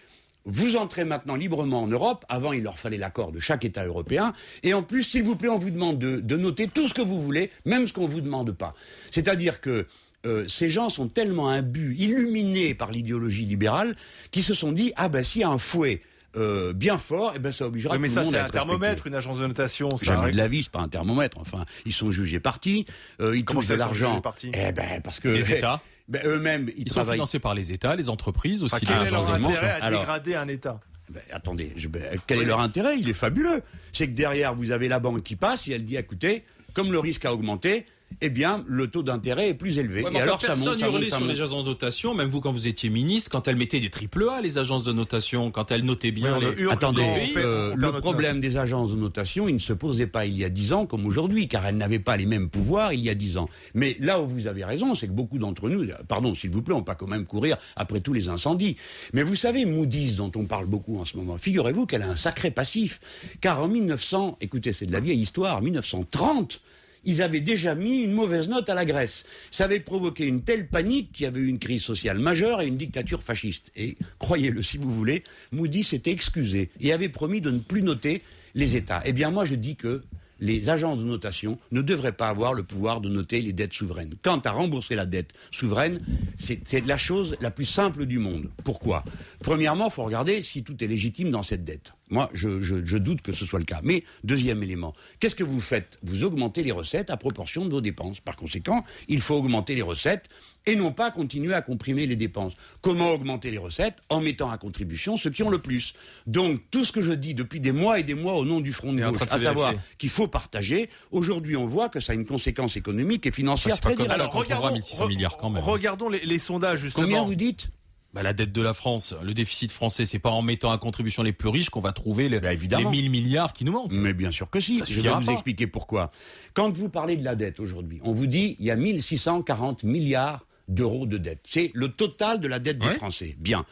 vous 0.50 0.76
entrez 0.76 1.04
maintenant 1.04 1.34
librement 1.34 1.82
en 1.82 1.86
Europe. 1.86 2.24
Avant, 2.28 2.52
il 2.52 2.62
leur 2.62 2.78
fallait 2.78 2.98
l'accord 2.98 3.32
de 3.32 3.40
chaque 3.40 3.64
État 3.64 3.84
européen. 3.86 4.32
Et 4.62 4.74
en 4.74 4.82
plus, 4.82 5.02
s'il 5.04 5.22
vous 5.22 5.36
plaît, 5.36 5.48
on 5.48 5.58
vous 5.58 5.70
demande 5.70 5.98
de, 5.98 6.20
de 6.20 6.36
noter 6.36 6.68
tout 6.68 6.88
ce 6.88 6.94
que 6.94 7.02
vous 7.02 7.20
voulez, 7.22 7.50
même 7.64 7.86
ce 7.86 7.92
qu'on 7.92 8.06
ne 8.08 8.12
vous 8.12 8.20
demande 8.20 8.52
pas. 8.52 8.74
C'est-à-dire 9.10 9.60
que 9.60 9.86
euh, 10.26 10.46
ces 10.48 10.68
gens 10.68 10.90
sont 10.90 11.08
tellement 11.08 11.48
imbus, 11.48 11.96
illuminés 11.98 12.74
par 12.74 12.90
l'idéologie 12.90 13.44
libérale, 13.46 13.96
qu'ils 14.30 14.42
se 14.44 14.52
sont 14.54 14.72
dit, 14.72 14.92
ah 14.96 15.08
ben 15.08 15.24
s'il 15.24 15.40
y 15.40 15.44
a 15.44 15.48
un 15.48 15.58
fouet 15.58 16.02
euh, 16.36 16.72
bien 16.72 16.98
fort, 16.98 17.32
eh 17.34 17.38
ben 17.38 17.50
ça 17.52 17.66
obligera 17.66 17.94
Oui, 17.94 18.00
mais 18.00 18.08
tout 18.08 18.14
ça, 18.14 18.20
le 18.20 18.24
monde 18.26 18.34
c'est 18.34 18.38
à 18.40 18.42
un 18.42 18.46
être 18.46 18.52
thermomètre, 18.52 18.84
respecté. 19.04 19.08
une 19.08 19.14
agence 19.16 19.38
de 19.38 19.46
notation. 19.46 19.96
Ça 19.96 20.04
Jamais 20.06 20.18
règle- 20.26 20.32
de 20.32 20.36
la 20.36 20.48
vie, 20.48 20.62
c'est 20.62 20.70
pas 20.70 20.80
un 20.80 20.88
thermomètre. 20.88 21.38
Enfin, 21.38 21.64
ils 21.86 21.92
sont 21.92 22.10
jugés 22.10 22.38
partis, 22.38 22.84
euh, 23.20 23.36
ils 23.36 23.44
Comment 23.44 23.60
touchent 23.60 23.68
ça, 23.68 23.76
de 23.76 23.80
ils 23.80 23.82
sont 23.84 23.92
jugés 23.94 24.04
l'argent. 24.04 24.20
partis? 24.20 24.50
Eh 24.54 24.72
ben 24.72 25.00
parce 25.02 25.20
que 25.20 25.28
Les 25.28 25.52
États. 25.52 25.80
ben, 26.10 26.20
eux-mêmes, 26.26 26.68
ils, 26.76 26.82
Ils 26.86 26.92
sont 26.92 27.04
financés 27.04 27.38
par 27.38 27.54
les 27.54 27.72
États, 27.72 27.96
les 27.96 28.10
entreprises 28.10 28.62
aussi. 28.64 28.74
Enfin, 28.74 28.80
les 28.82 28.86
quel 28.86 28.96
est 28.96 29.00
agences 29.16 29.28
leur 29.30 29.38
de 29.38 29.44
intérêt 29.46 29.70
à 29.70 29.84
Alors- 29.84 30.00
dégrader 30.00 30.34
un 30.34 30.48
État? 30.48 30.80
Ben, 31.08 31.22
attendez, 31.32 31.72
je- 31.76 31.88
ben, 31.88 32.02
quel 32.26 32.38
Oui. 32.38 32.44
est 32.44 32.46
leur 32.46 32.60
intérêt? 32.60 32.98
Il 32.98 33.08
est 33.08 33.14
fabuleux. 33.14 33.62
C'est 33.92 34.06
que 34.08 34.12
derrière, 34.12 34.54
vous 34.54 34.70
avez 34.70 34.88
la 34.88 35.00
banque 35.00 35.22
qui 35.22 35.34
passe 35.36 35.66
et 35.68 35.72
elle 35.72 35.84
dit, 35.84 35.96
écoutez, 35.96 36.42
comme 36.74 36.92
le 36.92 36.98
risque 36.98 37.24
a 37.24 37.32
augmenté, 37.32 37.86
eh 38.20 38.30
bien, 38.30 38.64
le 38.66 38.88
taux 38.88 39.02
d'intérêt 39.02 39.48
est 39.48 39.54
plus 39.54 39.78
élevé. 39.78 40.02
Ouais, 40.02 40.12
et 40.12 40.20
alors, 40.20 40.40
ça 40.40 40.48
personne 40.48 40.70
monte, 40.70 40.78
ça 40.80 40.86
hurlait 40.86 41.00
monte, 41.00 41.10
ça 41.10 41.16
sur 41.16 41.26
monte. 41.26 41.34
les 41.34 41.40
agences 41.40 41.64
de 41.64 41.68
notation, 41.70 42.14
même 42.14 42.28
vous 42.28 42.40
quand 42.40 42.52
vous 42.52 42.68
étiez 42.68 42.90
ministre, 42.90 43.30
quand 43.30 43.48
elles 43.48 43.56
mettaient 43.56 43.80
des 43.80 43.90
triple 43.90 44.28
A, 44.30 44.40
les 44.40 44.58
agences 44.58 44.84
de 44.84 44.92
notation, 44.92 45.50
quand 45.50 45.70
elles 45.70 45.84
notaient 45.84 46.10
bien 46.10 46.38
Oui, 46.38 46.46
les... 46.56 46.68
Attendez, 46.68 47.02
pays, 47.02 47.32
euh, 47.36 47.74
le 47.74 47.80
notre 47.80 48.00
problème 48.00 48.40
des 48.40 48.56
agences 48.56 48.90
de 48.90 48.96
notation, 48.96 49.48
il 49.48 49.54
ne 49.54 49.60
se 49.60 49.72
posait 49.72 50.06
pas 50.06 50.26
il 50.26 50.36
y 50.36 50.44
a 50.44 50.48
dix 50.48 50.72
ans 50.72 50.86
comme 50.86 51.06
aujourd'hui, 51.06 51.48
car 51.48 51.66
elles 51.66 51.76
n'avaient 51.76 51.98
pas 51.98 52.16
les 52.16 52.26
mêmes 52.26 52.50
pouvoirs 52.50 52.92
il 52.92 53.00
y 53.00 53.10
a 53.10 53.14
dix 53.14 53.36
ans. 53.36 53.48
Mais 53.74 53.96
là 54.00 54.20
où 54.20 54.26
vous 54.26 54.46
avez 54.46 54.64
raison, 54.64 54.94
c'est 54.94 55.06
que 55.06 55.12
beaucoup 55.12 55.38
d'entre 55.38 55.68
nous, 55.68 55.86
pardon, 56.08 56.34
s'il 56.34 56.50
vous 56.50 56.62
plaît, 56.62 56.74
on 56.74 56.78
ne 56.78 56.82
peut 56.82 56.86
pas 56.86 56.94
quand 56.94 57.08
même 57.08 57.26
courir 57.26 57.56
après 57.76 58.00
tous 58.00 58.12
les 58.12 58.28
incendies. 58.28 58.76
Mais 59.12 59.22
vous 59.22 59.36
savez, 59.36 59.64
Moody's, 59.64 60.16
dont 60.16 60.32
on 60.36 60.44
parle 60.44 60.66
beaucoup 60.66 60.98
en 60.98 61.04
ce 61.04 61.16
moment, 61.16 61.38
figurez-vous 61.38 61.86
qu'elle 61.86 62.02
a 62.02 62.08
un 62.08 62.16
sacré 62.16 62.50
passif. 62.50 63.00
Car 63.40 63.62
en 63.62 63.68
1900, 63.68 64.38
écoutez, 64.40 64.72
c'est 64.72 64.86
de 64.86 64.92
la 64.92 65.00
vieille 65.00 65.20
histoire, 65.20 65.58
en 65.58 65.60
1930, 65.62 66.60
ils 67.04 67.22
avaient 67.22 67.40
déjà 67.40 67.74
mis 67.74 67.98
une 67.98 68.12
mauvaise 68.12 68.48
note 68.48 68.68
à 68.68 68.74
la 68.74 68.84
Grèce. 68.84 69.24
Ça 69.50 69.64
avait 69.64 69.80
provoqué 69.80 70.26
une 70.26 70.42
telle 70.42 70.68
panique 70.68 71.12
qu'il 71.12 71.24
y 71.24 71.26
avait 71.26 71.40
eu 71.40 71.48
une 71.48 71.58
crise 71.58 71.82
sociale 71.82 72.18
majeure 72.18 72.60
et 72.62 72.66
une 72.66 72.76
dictature 72.76 73.22
fasciste. 73.22 73.70
Et 73.76 73.96
croyez-le 74.18 74.62
si 74.62 74.78
vous 74.78 74.94
voulez, 74.94 75.22
Moody 75.52 75.84
s'était 75.84 76.12
excusé 76.12 76.70
et 76.80 76.92
avait 76.92 77.08
promis 77.08 77.40
de 77.40 77.50
ne 77.50 77.58
plus 77.58 77.82
noter 77.82 78.22
les 78.54 78.76
États. 78.76 79.02
Eh 79.04 79.12
bien 79.12 79.30
moi 79.30 79.44
je 79.44 79.54
dis 79.54 79.76
que 79.76 80.02
les 80.40 80.70
agences 80.70 80.98
de 80.98 81.04
notation 81.04 81.58
ne 81.70 81.82
devraient 81.82 82.12
pas 82.12 82.28
avoir 82.28 82.54
le 82.54 82.62
pouvoir 82.62 83.00
de 83.00 83.08
noter 83.08 83.42
les 83.42 83.52
dettes 83.52 83.74
souveraines. 83.74 84.14
Quant 84.22 84.38
à 84.38 84.50
rembourser 84.50 84.94
la 84.94 85.06
dette 85.06 85.32
souveraine, 85.50 86.00
c'est 86.38 86.86
la 86.86 86.96
chose 86.96 87.36
la 87.40 87.50
plus 87.50 87.66
simple 87.66 88.06
du 88.06 88.18
monde. 88.18 88.50
Pourquoi? 88.64 89.04
Premièrement, 89.40 89.88
il 89.88 89.92
faut 89.92 90.04
regarder 90.04 90.40
si 90.42 90.62
tout 90.62 90.82
est 90.82 90.86
légitime 90.86 91.30
dans 91.30 91.42
cette 91.42 91.64
dette. 91.64 91.92
Moi, 92.10 92.28
je, 92.34 92.60
je- 92.60 92.84
je 92.84 92.96
doute 92.96 93.22
que 93.22 93.32
ce 93.32 93.46
soit 93.46 93.58
le 93.60 93.64
cas. 93.64 93.80
Mais 93.84 94.04
deuxième 94.24 94.62
élément, 94.62 94.94
qu'est-ce 95.20 95.34
que 95.36 95.44
vous 95.44 95.60
faites? 95.60 95.98
Vous 96.02 96.24
augmentez 96.24 96.62
les 96.62 96.72
recettes 96.72 97.08
à 97.10 97.16
proportion 97.16 97.64
de 97.64 97.70
vos 97.70 97.80
dépenses. 97.80 98.20
Par 98.20 98.36
conséquent, 98.36 98.84
il 99.08 99.20
faut 99.20 99.36
augmenter 99.36 99.74
les 99.74 99.82
recettes 99.82 100.28
et 100.66 100.76
non 100.76 100.92
pas 100.92 101.10
continuer 101.10 101.54
à 101.54 101.62
comprimer 101.62 102.06
les 102.06 102.16
dépenses. 102.16 102.52
Comment 102.82 103.10
augmenter 103.12 103.50
les 103.50 103.58
recettes? 103.58 103.96
En 104.08 104.20
mettant 104.20 104.50
à 104.50 104.58
contribution 104.58 105.16
ceux 105.16 105.30
qui 105.30 105.42
ont 105.42 105.48
le 105.50 105.58
plus. 105.60 105.94
Donc, 106.26 106.60
tout 106.70 106.84
ce 106.84 106.92
que 106.92 107.00
je 107.00 107.12
dis 107.12 107.34
depuis 107.34 107.60
des 107.60 107.72
mois 107.72 107.98
et 107.98 108.02
des 108.02 108.14
mois 108.14 108.34
au 108.34 108.44
nom 108.44 108.60
du 108.60 108.72
Front 108.72 108.92
de 108.92 108.98
gauche, 109.12 109.22
à 109.22 109.38
savoir 109.44 109.72
qu'il 109.98 110.10
faut 110.10 110.26
partager, 110.26 110.90
aujourd'hui 111.12 111.56
on 111.56 111.66
voit 111.66 111.88
que 111.88 112.00
ça 112.00 112.12
a 112.12 112.14
une 112.14 112.26
conséquence 112.26 112.76
économique 112.76 113.26
et 113.26 113.32
financière 113.32 113.78
très 113.80 113.94
directe. 113.96 114.18
qu'on 114.30 114.42
trouvera 114.42 114.72
1600 114.72 115.06
milliards 115.08 115.36
quand 115.38 115.50
même. 115.50 115.62
regardons 115.62 116.08
les, 116.08 116.20
les 116.26 116.38
sondages, 116.38 116.80
justement. 116.80 117.04
Combien 117.06 117.22
vous 117.24 117.34
dites? 117.36 117.68
Bah, 118.12 118.22
la 118.24 118.32
dette 118.32 118.50
de 118.50 118.60
la 118.60 118.74
France, 118.74 119.14
le 119.22 119.34
déficit 119.34 119.70
français, 119.70 120.04
c'est 120.04 120.18
pas 120.18 120.30
en 120.30 120.42
mettant 120.42 120.72
à 120.72 120.78
contribution 120.78 121.22
les 121.22 121.32
plus 121.32 121.48
riches 121.48 121.70
qu'on 121.70 121.78
va 121.80 121.92
trouver 121.92 122.28
le- 122.28 122.40
Bah, 122.40 122.48
les 122.48 122.54
évidemment. 122.54 122.90
1000 122.90 123.08
milliards 123.08 123.52
qui 123.52 123.64
nous 123.64 123.70
manquent. 123.72 123.92
Mais 123.92 124.14
bien 124.14 124.32
sûr 124.32 124.50
que 124.50 124.60
si. 124.60 124.78
Ça 124.78 124.84
Je 124.88 125.00
vais 125.00 125.08
vous 125.08 125.26
pas. 125.26 125.32
expliquer 125.32 125.66
pourquoi. 125.68 126.10
Quand 126.54 126.76
vous 126.76 126.88
parlez 126.88 127.14
de 127.16 127.24
la 127.24 127.36
dette 127.36 127.60
aujourd'hui, 127.60 128.00
on 128.02 128.12
vous 128.12 128.26
dit 128.26 128.56
il 128.58 128.66
y 128.66 128.70
a 128.72 128.76
1640 128.76 129.84
milliards 129.84 130.44
d'euros 130.66 131.06
de 131.06 131.18
dette. 131.18 131.40
C'est 131.48 131.70
le 131.74 131.88
total 131.88 132.40
de 132.40 132.48
la 132.48 132.58
dette 132.58 132.78
des. 132.78 132.90
Français. 132.92 133.36
Bien. 133.38 133.64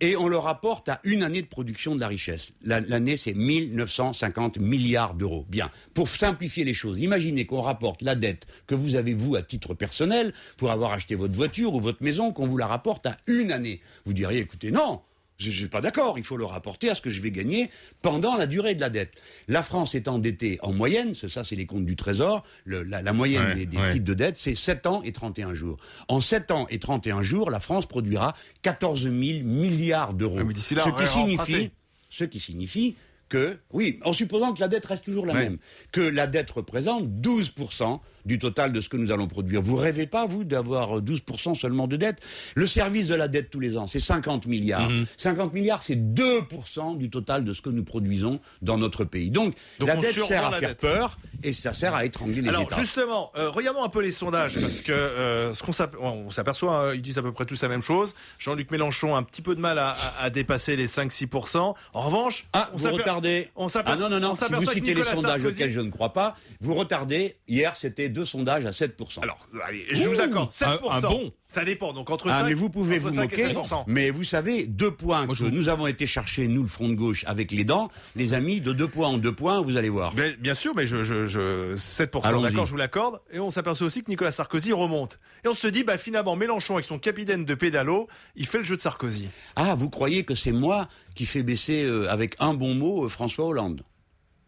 Et 0.00 0.16
on 0.16 0.28
le 0.28 0.36
rapporte 0.38 0.88
à 0.88 1.00
une 1.04 1.22
année 1.22 1.42
de 1.42 1.46
production 1.46 1.94
de 1.94 2.00
la 2.00 2.08
richesse. 2.08 2.52
La- 2.62 2.80
L'année, 2.80 3.16
c'est 3.16 3.34
1950 3.34 4.58
milliards 4.58 5.14
d'euros. 5.14 5.46
Bien. 5.48 5.70
Pour 5.94 6.08
simplifier 6.08 6.64
les 6.64 6.74
choses, 6.74 7.00
imaginez 7.00 7.46
qu'on 7.46 7.60
rapporte 7.60 8.02
la 8.02 8.14
dette 8.14 8.46
que 8.66 8.74
vous 8.74 8.96
avez, 8.96 9.14
vous, 9.14 9.36
à 9.36 9.42
titre 9.42 9.74
personnel, 9.74 10.32
pour 10.56 10.70
avoir 10.70 10.92
acheté 10.92 11.14
votre 11.14 11.34
voiture 11.34 11.74
ou 11.74 11.80
votre 11.80 12.02
maison, 12.02 12.32
qu'on 12.32 12.46
vous 12.46 12.56
la 12.58 12.66
rapporte 12.66 13.06
à 13.06 13.16
une 13.26 13.52
année. 13.52 13.80
Vous 14.04 14.12
diriez, 14.12 14.40
écoutez, 14.40 14.70
non, 14.70 15.00
je 15.38 15.48
ne 15.48 15.52
suis 15.52 15.66
pas 15.68 15.80
d'accord, 15.80 16.16
il 16.18 16.24
faut 16.24 16.36
le 16.36 16.44
rapporter 16.44 16.88
à 16.90 16.94
ce 16.94 17.00
que 17.00 17.10
je 17.10 17.20
vais 17.20 17.30
gagner 17.32 17.70
pendant 18.02 18.36
la 18.36 18.46
durée 18.46 18.74
de 18.74 18.80
la 18.80 18.88
dette. 18.88 19.20
La 19.48 19.62
France 19.62 19.94
est 19.94 20.06
endettée 20.08 20.58
en 20.62 20.72
moyenne, 20.72 21.12
ça 21.14 21.42
c'est 21.42 21.56
les 21.56 21.66
comptes 21.66 21.84
du 21.86 21.96
Trésor, 21.96 22.44
le- 22.64 22.82
la, 22.84 23.02
la 23.02 23.12
moyenne 23.12 23.44
Ouais, 23.48 23.54
des, 23.54 23.66
des 23.66 23.76
ouais. 23.78 23.92
titres 23.92 24.04
de 24.04 24.14
dette, 24.14 24.36
c'est 24.38 24.54
7 24.54 24.86
ans 24.86 25.02
et 25.02 25.12
31 25.12 25.52
jours. 25.54 25.78
En 26.08 26.20
7 26.20 26.50
ans 26.52 26.66
et 26.70 26.78
31 26.78 27.22
jours, 27.22 27.50
la 27.50 27.58
France 27.60 27.86
produira 27.86 28.34
14 28.62 29.02
000 29.02 29.14
milliards 29.44 30.14
d'euros. 30.14 30.38
Ce 30.38 30.74
qui 30.74 31.06
signifie, 31.08 31.70
ce 32.10 32.24
qui 32.24 32.38
signifie 32.40 32.96
que, 33.28 33.58
oui, 33.72 33.98
en 34.04 34.12
supposant 34.12 34.52
que 34.52 34.60
la 34.60 34.68
dette 34.68 34.86
reste 34.86 35.04
toujours 35.04 35.26
la 35.26 35.32
Ouais. 35.34 35.44
même, 35.44 35.58
que 35.90 36.00
la 36.02 36.26
dette 36.28 36.50
représente 36.52 37.08
12% 37.08 38.00
du 38.24 38.38
total 38.38 38.72
de 38.72 38.80
ce 38.80 38.88
que 38.88 38.96
nous 38.96 39.10
allons 39.12 39.26
produire. 39.26 39.60
Vous 39.62 39.76
rêvez 39.76 40.06
pas, 40.06 40.26
vous, 40.26 40.44
d'avoir 40.44 41.00
12% 41.02 41.54
seulement 41.54 41.86
de 41.86 41.96
dette 41.96 42.20
Le 42.54 42.66
service 42.66 43.06
de 43.08 43.14
la 43.14 43.28
dette 43.28 43.50
tous 43.50 43.60
les 43.60 43.76
ans, 43.76 43.86
c'est 43.86 44.00
50 44.00 44.46
milliards. 44.46 44.88
Mhm. 44.90 45.06
50 45.16 45.52
milliards, 45.52 45.82
c'est 45.82 45.96
2% 45.96 46.96
du 46.96 47.10
total 47.10 47.44
de 47.44 47.52
ce 47.52 47.62
que 47.62 47.70
nous 47.70 47.84
produisons 47.84 48.40
dans 48.62 48.78
notre 48.78 49.04
pays. 49.04 49.30
Donc, 49.30 49.54
Donc 49.78 49.88
la 49.88 49.96
dette 49.96 50.12
sert 50.18 50.46
à 50.46 50.52
faire 50.52 50.70
dette. 50.70 50.80
peur 50.80 51.18
et 51.42 51.52
ça 51.52 51.72
sert 51.72 51.94
à 51.94 52.04
étrangler 52.04 52.40
les 52.42 52.48
Alors 52.48 52.62
États. 52.62 52.80
justement, 52.80 53.30
euh, 53.36 53.50
regardons 53.50 53.82
un 53.84 53.88
peu 53.88 54.02
les 54.02 54.12
sondages 54.12 54.58
parce 54.60 54.80
que 54.80 54.92
euh, 54.92 55.52
ce 55.52 55.62
qu'on 55.62 56.30
s'aperçoit, 56.30 56.90
hein, 56.90 56.94
ils 56.94 57.02
disent 57.02 57.18
à 57.18 57.22
peu 57.22 57.32
près 57.32 57.44
tous 57.44 57.60
la 57.62 57.68
même 57.68 57.82
chose. 57.82 58.14
Jean-Luc 58.38 58.70
Mélenchon 58.70 59.14
a 59.14 59.18
un 59.18 59.22
petit 59.22 59.42
peu 59.42 59.54
de 59.54 59.60
mal 59.60 59.78
à, 59.78 59.90
à- 59.90 60.24
à 60.24 60.30
dépasser 60.30 60.76
les 60.76 60.86
5-6%. 60.86 61.74
En 61.92 62.00
revanche, 62.00 62.46
Ah, 62.52 62.70
on 62.72 62.76
vous 62.76 62.90
retardez. 62.90 63.48
on 63.56 63.66
Ah 63.74 63.96
non, 63.96 64.08
non, 64.08 64.16
on 64.16 64.20
non, 64.20 64.34
si 64.34 64.44
vous 64.52 64.70
citez 64.70 64.94
les 64.94 65.04
sondages 65.04 65.40
Sarkozy- 65.42 65.46
auxquels 65.54 65.72
je 65.72 65.80
ne 65.80 65.90
crois 65.90 66.12
pas, 66.12 66.36
vous 66.60 66.74
retardez. 66.74 67.36
Hier, 67.48 67.76
c'était 67.76 68.08
deux 68.14 68.24
sondages 68.24 68.64
à 68.64 68.70
7%. 68.70 69.20
Alors, 69.22 69.38
allez, 69.66 69.84
je 69.90 70.08
vous 70.08 70.18
accorde 70.20 70.50
7%. 70.50 70.64
un- 70.90 70.96
un 70.96 71.00
bon. 71.02 71.32
Ça 71.48 71.64
dépend. 71.64 71.92
Donc 71.92 72.08
entre 72.10 72.28
Ah, 72.30 72.40
5, 72.40 72.46
mais 72.48 72.54
vous 72.54 72.70
pouvez 72.70 72.94
entre 72.96 73.02
vous 73.04 73.10
5 73.16 73.32
et 73.34 73.42
moquer. 73.42 73.54
7%. 73.54 73.84
Mais 73.86 74.08
vous 74.10 74.24
savez, 74.24 74.66
deux 74.66 74.90
points 74.90 75.26
Moi, 75.26 75.34
que 75.36 75.44
nous 75.44 75.68
avons 75.68 75.86
été 75.86 76.06
chercher, 76.06 76.48
nous, 76.48 76.62
le 76.62 76.68
Front 76.68 76.88
de 76.88 76.94
gauche, 76.94 77.24
avec 77.28 77.52
les 77.52 77.64
dents, 77.64 77.90
les 78.16 78.32
amis, 78.32 78.60
de 78.62 78.72
deux 78.72 78.88
points 78.88 79.08
en 79.08 79.18
deux 79.18 79.34
points, 79.34 79.60
vous 79.60 79.76
allez 79.76 79.88
voir. 79.90 80.14
Bien, 80.14 80.32
bien 80.40 80.54
sûr, 80.54 80.72
mais 80.74 80.86
je, 80.86 81.02
je, 81.02 81.26
je 81.26 81.74
7%, 81.76 82.20
Allons-y. 82.24 82.42
d'accord, 82.44 82.64
je 82.66 82.70
vous 82.72 82.76
l'accorde. 82.78 83.20
Et 83.32 83.38
on 83.40 83.50
s'aperçoit 83.50 83.86
aussi 83.86 84.02
que 84.02 84.10
Nicolas 84.10 84.30
Sarkozy 84.30 84.72
remonte. 84.72 85.18
Et 85.44 85.48
on 85.48 85.54
se 85.54 85.66
dit, 85.66 85.84
bah 85.84 85.98
finalement, 85.98 86.34
Mélenchon 86.36 86.74
avec 86.74 86.84
son 86.86 86.98
capitaine 86.98 87.44
de 87.44 87.54
pédalo, 87.54 88.08
il 88.36 88.46
fait 88.46 88.58
le 88.58 88.64
jeu 88.64 88.76
de 88.76 88.80
Sarkozy. 88.80 89.28
Ah, 89.56 89.74
vous 89.74 89.90
croyez 89.90 90.24
que 90.24 90.34
c'est 90.34 90.52
moi 90.52 90.88
qui 91.14 91.26
fais 91.26 91.42
baisser, 91.42 91.84
euh, 91.84 92.10
avec 92.10 92.36
un 92.38 92.54
bon 92.54 92.74
mot, 92.74 93.04
euh, 93.04 93.08
François 93.08 93.46
Hollande? 93.46 93.82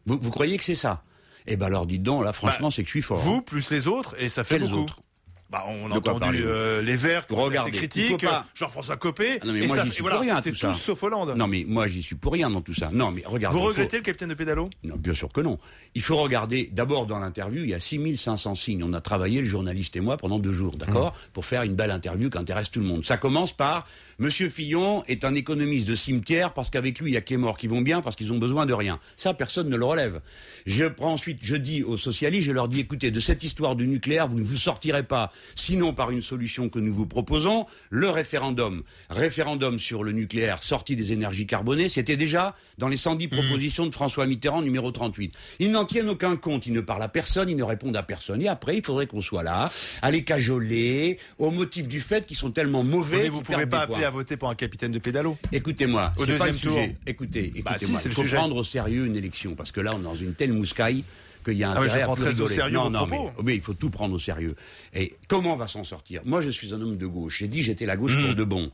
Vous, 0.07 0.19
vous 0.21 0.31
croyez 0.31 0.57
que 0.57 0.65
c'est 0.65 0.75
ça? 0.77 1.03
Eh 1.47 1.57
ben 1.57 1.67
alors, 1.67 1.87
dites 1.87 2.03
donc, 2.03 2.25
là, 2.25 2.33
franchement, 2.33 2.69
Bah, 2.69 2.75
c'est 2.75 2.83
que 2.83 2.89
je 2.89 2.93
suis 2.93 3.03
fort. 3.03 3.19
Vous 3.19 3.35
hein. 3.37 3.43
plus 3.45 3.71
les 3.71 3.89
autres, 3.89 4.15
et 4.19 4.29
ça 4.29 4.45
fait 4.45 4.59
Quels 4.59 4.69
beaucoup. 4.69 4.83
autres 4.83 5.01
Bah, 5.49 5.65
on 5.69 5.93
a 5.93 5.97
entendu 5.97 6.43
euh, 6.45 6.83
les 6.83 6.97
Verts 6.97 7.25
Regardez, 7.31 7.71
il 7.73 7.77
critiques, 7.77 8.25
pas- 8.25 8.45
Jean-François 8.55 8.97
Copé. 8.97 9.39
Ah 9.41 9.47
non, 9.47 9.53
mais 9.53 9.61
et 9.61 9.67
moi, 9.69 9.85
j'y 9.85 9.93
suis 9.93 10.03
voilà, 10.03 10.17
pour 10.17 10.25
rien, 10.25 10.41
c'est 10.41 10.51
tout 10.53 10.73
sauf 10.73 11.03
Hollande. 11.05 11.35
Non, 11.37 11.47
mais 11.47 11.65
moi, 11.69 11.87
j'y 11.87 12.03
suis 12.03 12.17
pour 12.17 12.33
rien 12.33 12.51
dans 12.51 12.63
tout 12.63 12.75
ça. 12.75 12.91
Non, 12.93 13.13
mais 13.13 13.23
regardez. 13.25 13.57
vous 13.57 13.63
faut- 13.65 13.69
regrettez 13.71 13.97
le 13.99 14.03
capitaine 14.03 14.29
de 14.31 14.35
pédalo? 14.35 14.65
Non, 14.83 14.97
bien 14.97 15.15
sûr 15.15 15.33
que 15.33 15.41
non. 15.41 15.59
Il 15.95 16.03
faut 16.03 16.17
regarder, 16.17 16.69
d'abord 16.73 17.07
dans 17.07 17.21
l'interview, 17.21 17.63
il 17.63 17.71
y 17.71 17.75
a 17.75 17.81
6500 17.81 18.55
signes. 18.57 18.83
On 18.83 18.93
a 18.93 19.01
travaillé, 19.01 19.41
le 19.41 19.47
journaliste 19.47 19.95
et 19.95 20.01
moi, 20.01 20.17
pendant 20.17 20.41
deux 20.41 20.53
jours, 20.53 20.77
d'accord 20.77 21.15
Pour 21.33 21.47
faire 21.47 21.63
une 21.63 21.77
belle 21.77 21.93
interview 21.93 22.29
qui 22.29 22.39
intéresse 22.39 22.71
tout 22.71 22.81
le 22.81 22.87
monde. 22.87 23.05
Ça 23.07 23.17
commence 23.17 23.53
par 23.53 23.87
Monsieur 24.19 24.49
Fillon 24.49 25.05
est 25.09 25.25
un 25.25 25.35
économiste 25.35 25.87
de 25.87 25.95
cimetière 25.95 26.55
parce 26.55 26.71
qu'avec 26.71 26.99
lui, 27.01 27.11
il 27.11 27.15
y 27.15 27.17
a 27.19 27.21
que 27.21 27.31
les 27.31 27.37
morts 27.37 27.59
qui 27.59 27.67
vont 27.69 27.83
bien 27.83 28.01
parce 28.01 28.17
qu'ils 28.17 28.33
ont 28.33 28.39
besoin 28.39 28.65
de 28.67 28.73
rien. 28.73 28.99
Ça, 29.17 29.35
personne 29.35 29.69
ne 29.69 29.77
le 29.77 29.85
relève. 29.85 30.23
Je 30.65 30.87
prends 30.87 31.13
ensuite, 31.13 31.39
je 31.43 31.55
dis 31.55 31.83
aux 31.83 31.99
socialistes, 31.99 32.47
je 32.47 32.53
leur 32.53 32.69
dis, 32.69 32.81
écoutez, 32.81 33.11
de 33.11 33.21
cette 33.21 33.45
histoire 33.45 33.77
du 33.77 33.87
nucléaire, 33.87 34.27
vous 34.27 34.39
ne 34.39 34.43
vous 34.43 34.57
sortirez 34.57 35.03
pas, 35.03 35.31
sinon 35.55 35.93
par 35.93 36.11
une 36.11 36.23
solution 36.23 36.69
que 36.69 36.79
nous 36.79 36.93
vous 36.93 37.07
proposons, 37.07 37.67
le 37.91 38.11
référendum. 38.11 38.83
Référendum 39.11 39.79
sur 39.79 40.05
le 40.05 40.13
nucléaire 40.13 40.63
sorti 40.63 40.97
des 40.97 41.13
énergies 41.13 41.47
carbonées, 41.47 41.89
c'était 41.89 42.17
déjà 42.17 42.55
dans 42.79 42.89
les 42.89 42.97
110 42.97 43.29
propositions 43.29 43.87
de 43.87 43.93
François 43.93 44.27
Mitterrand, 44.27 44.63
numéro 44.63 44.91
38. 44.91 45.35
Ils 45.61 45.71
n'en 45.71 45.85
tiennent 45.85 46.09
aucun 46.09 46.37
compte, 46.37 46.67
ils 46.67 46.73
ne 46.73 46.81
parlent 46.81 47.03
à 47.03 47.09
personne, 47.09 47.49
ils 47.49 47.57
ne 47.57 47.63
répondent 47.63 47.97
à 47.97 48.03
personne. 48.03 48.43
Et 48.43 48.49
après, 48.49 48.77
il 48.77 48.85
faudrait 48.85 49.07
qu'on 49.07 49.21
soit 49.21 49.43
là, 49.43 49.71
à 50.03 50.11
les 50.11 50.25
cajoler, 50.25 51.19
au 51.39 51.51
motif 51.51 51.89
du 51.89 52.01
fait 52.01 52.27
qu'ils 52.27 52.37
sont 52.37 52.51
tellement 52.51 52.83
mauvais. 52.83 53.25
Mais 53.25 53.29
vous 53.29 53.43
qu'ils 53.43 53.55
pouvez 53.55 53.67
pas 53.67 53.81
appeler 53.81 54.05
à 54.05 54.11
voter 54.11 54.37
pour 54.37 54.49
un 54.49 54.55
capitaine 54.55 54.93
de 54.93 54.99
pédalo. 54.99 55.37
Écoutez-moi, 55.53 56.13
Au 56.19 56.25
c'est 56.25 56.37
pas 56.39 56.47
le 56.47 56.53
deuxième 56.53 56.73
sujet. 56.73 56.97
Écoutez, 57.07 57.45
écoutez-moi, 57.47 57.73
Bah, 57.73 57.79
si, 57.79 57.97
c'est 57.97 58.09
il 58.09 58.15
faut 58.15 58.25
prendre 58.25 58.57
au 58.57 58.65
sérieux 58.65 59.07
une 59.07 59.17
élection 59.17 59.55
parce 59.55 59.73
que 59.73 59.81
là, 59.81 59.93
on 59.95 60.01
est 60.01 60.05
dans 60.05 60.15
une 60.15 60.35
telle 60.35 60.53
mouscaille 60.53 61.05
qu'il 61.47 61.59
y 61.59 61.65
a 61.65 61.71
Ah 61.71 61.81
je 61.83 61.89
intérêt 61.89 62.03
à 62.03 62.15
très 62.15 62.41
au 62.41 62.49
sérieux 62.49 62.75
non, 62.75 62.91
non, 62.91 63.07
mais, 63.43 63.55
il 63.55 63.63
faut 63.63 63.75
tout 63.75 63.91
prendre 63.91 64.15
au 64.15 64.19
sérieux. 64.19 64.55
Et 64.93 65.15
comment 65.29 65.55
on 65.55 65.57
va 65.57 65.69
s'en 65.69 65.85
sortir? 65.85 66.23
Moi, 66.25 66.41
je 66.41 66.51
suis 66.51 66.75
un 66.75 66.81
homme 66.81 66.97
de 66.97 67.07
gauche. 67.07 67.39
J'ai 67.39 67.49
dit 67.49 67.63
j'étais 67.63 67.87
la 67.87 67.97
gauche 67.97 68.15
pour 68.21 68.35
de 68.35 68.45
bon. 68.45 68.71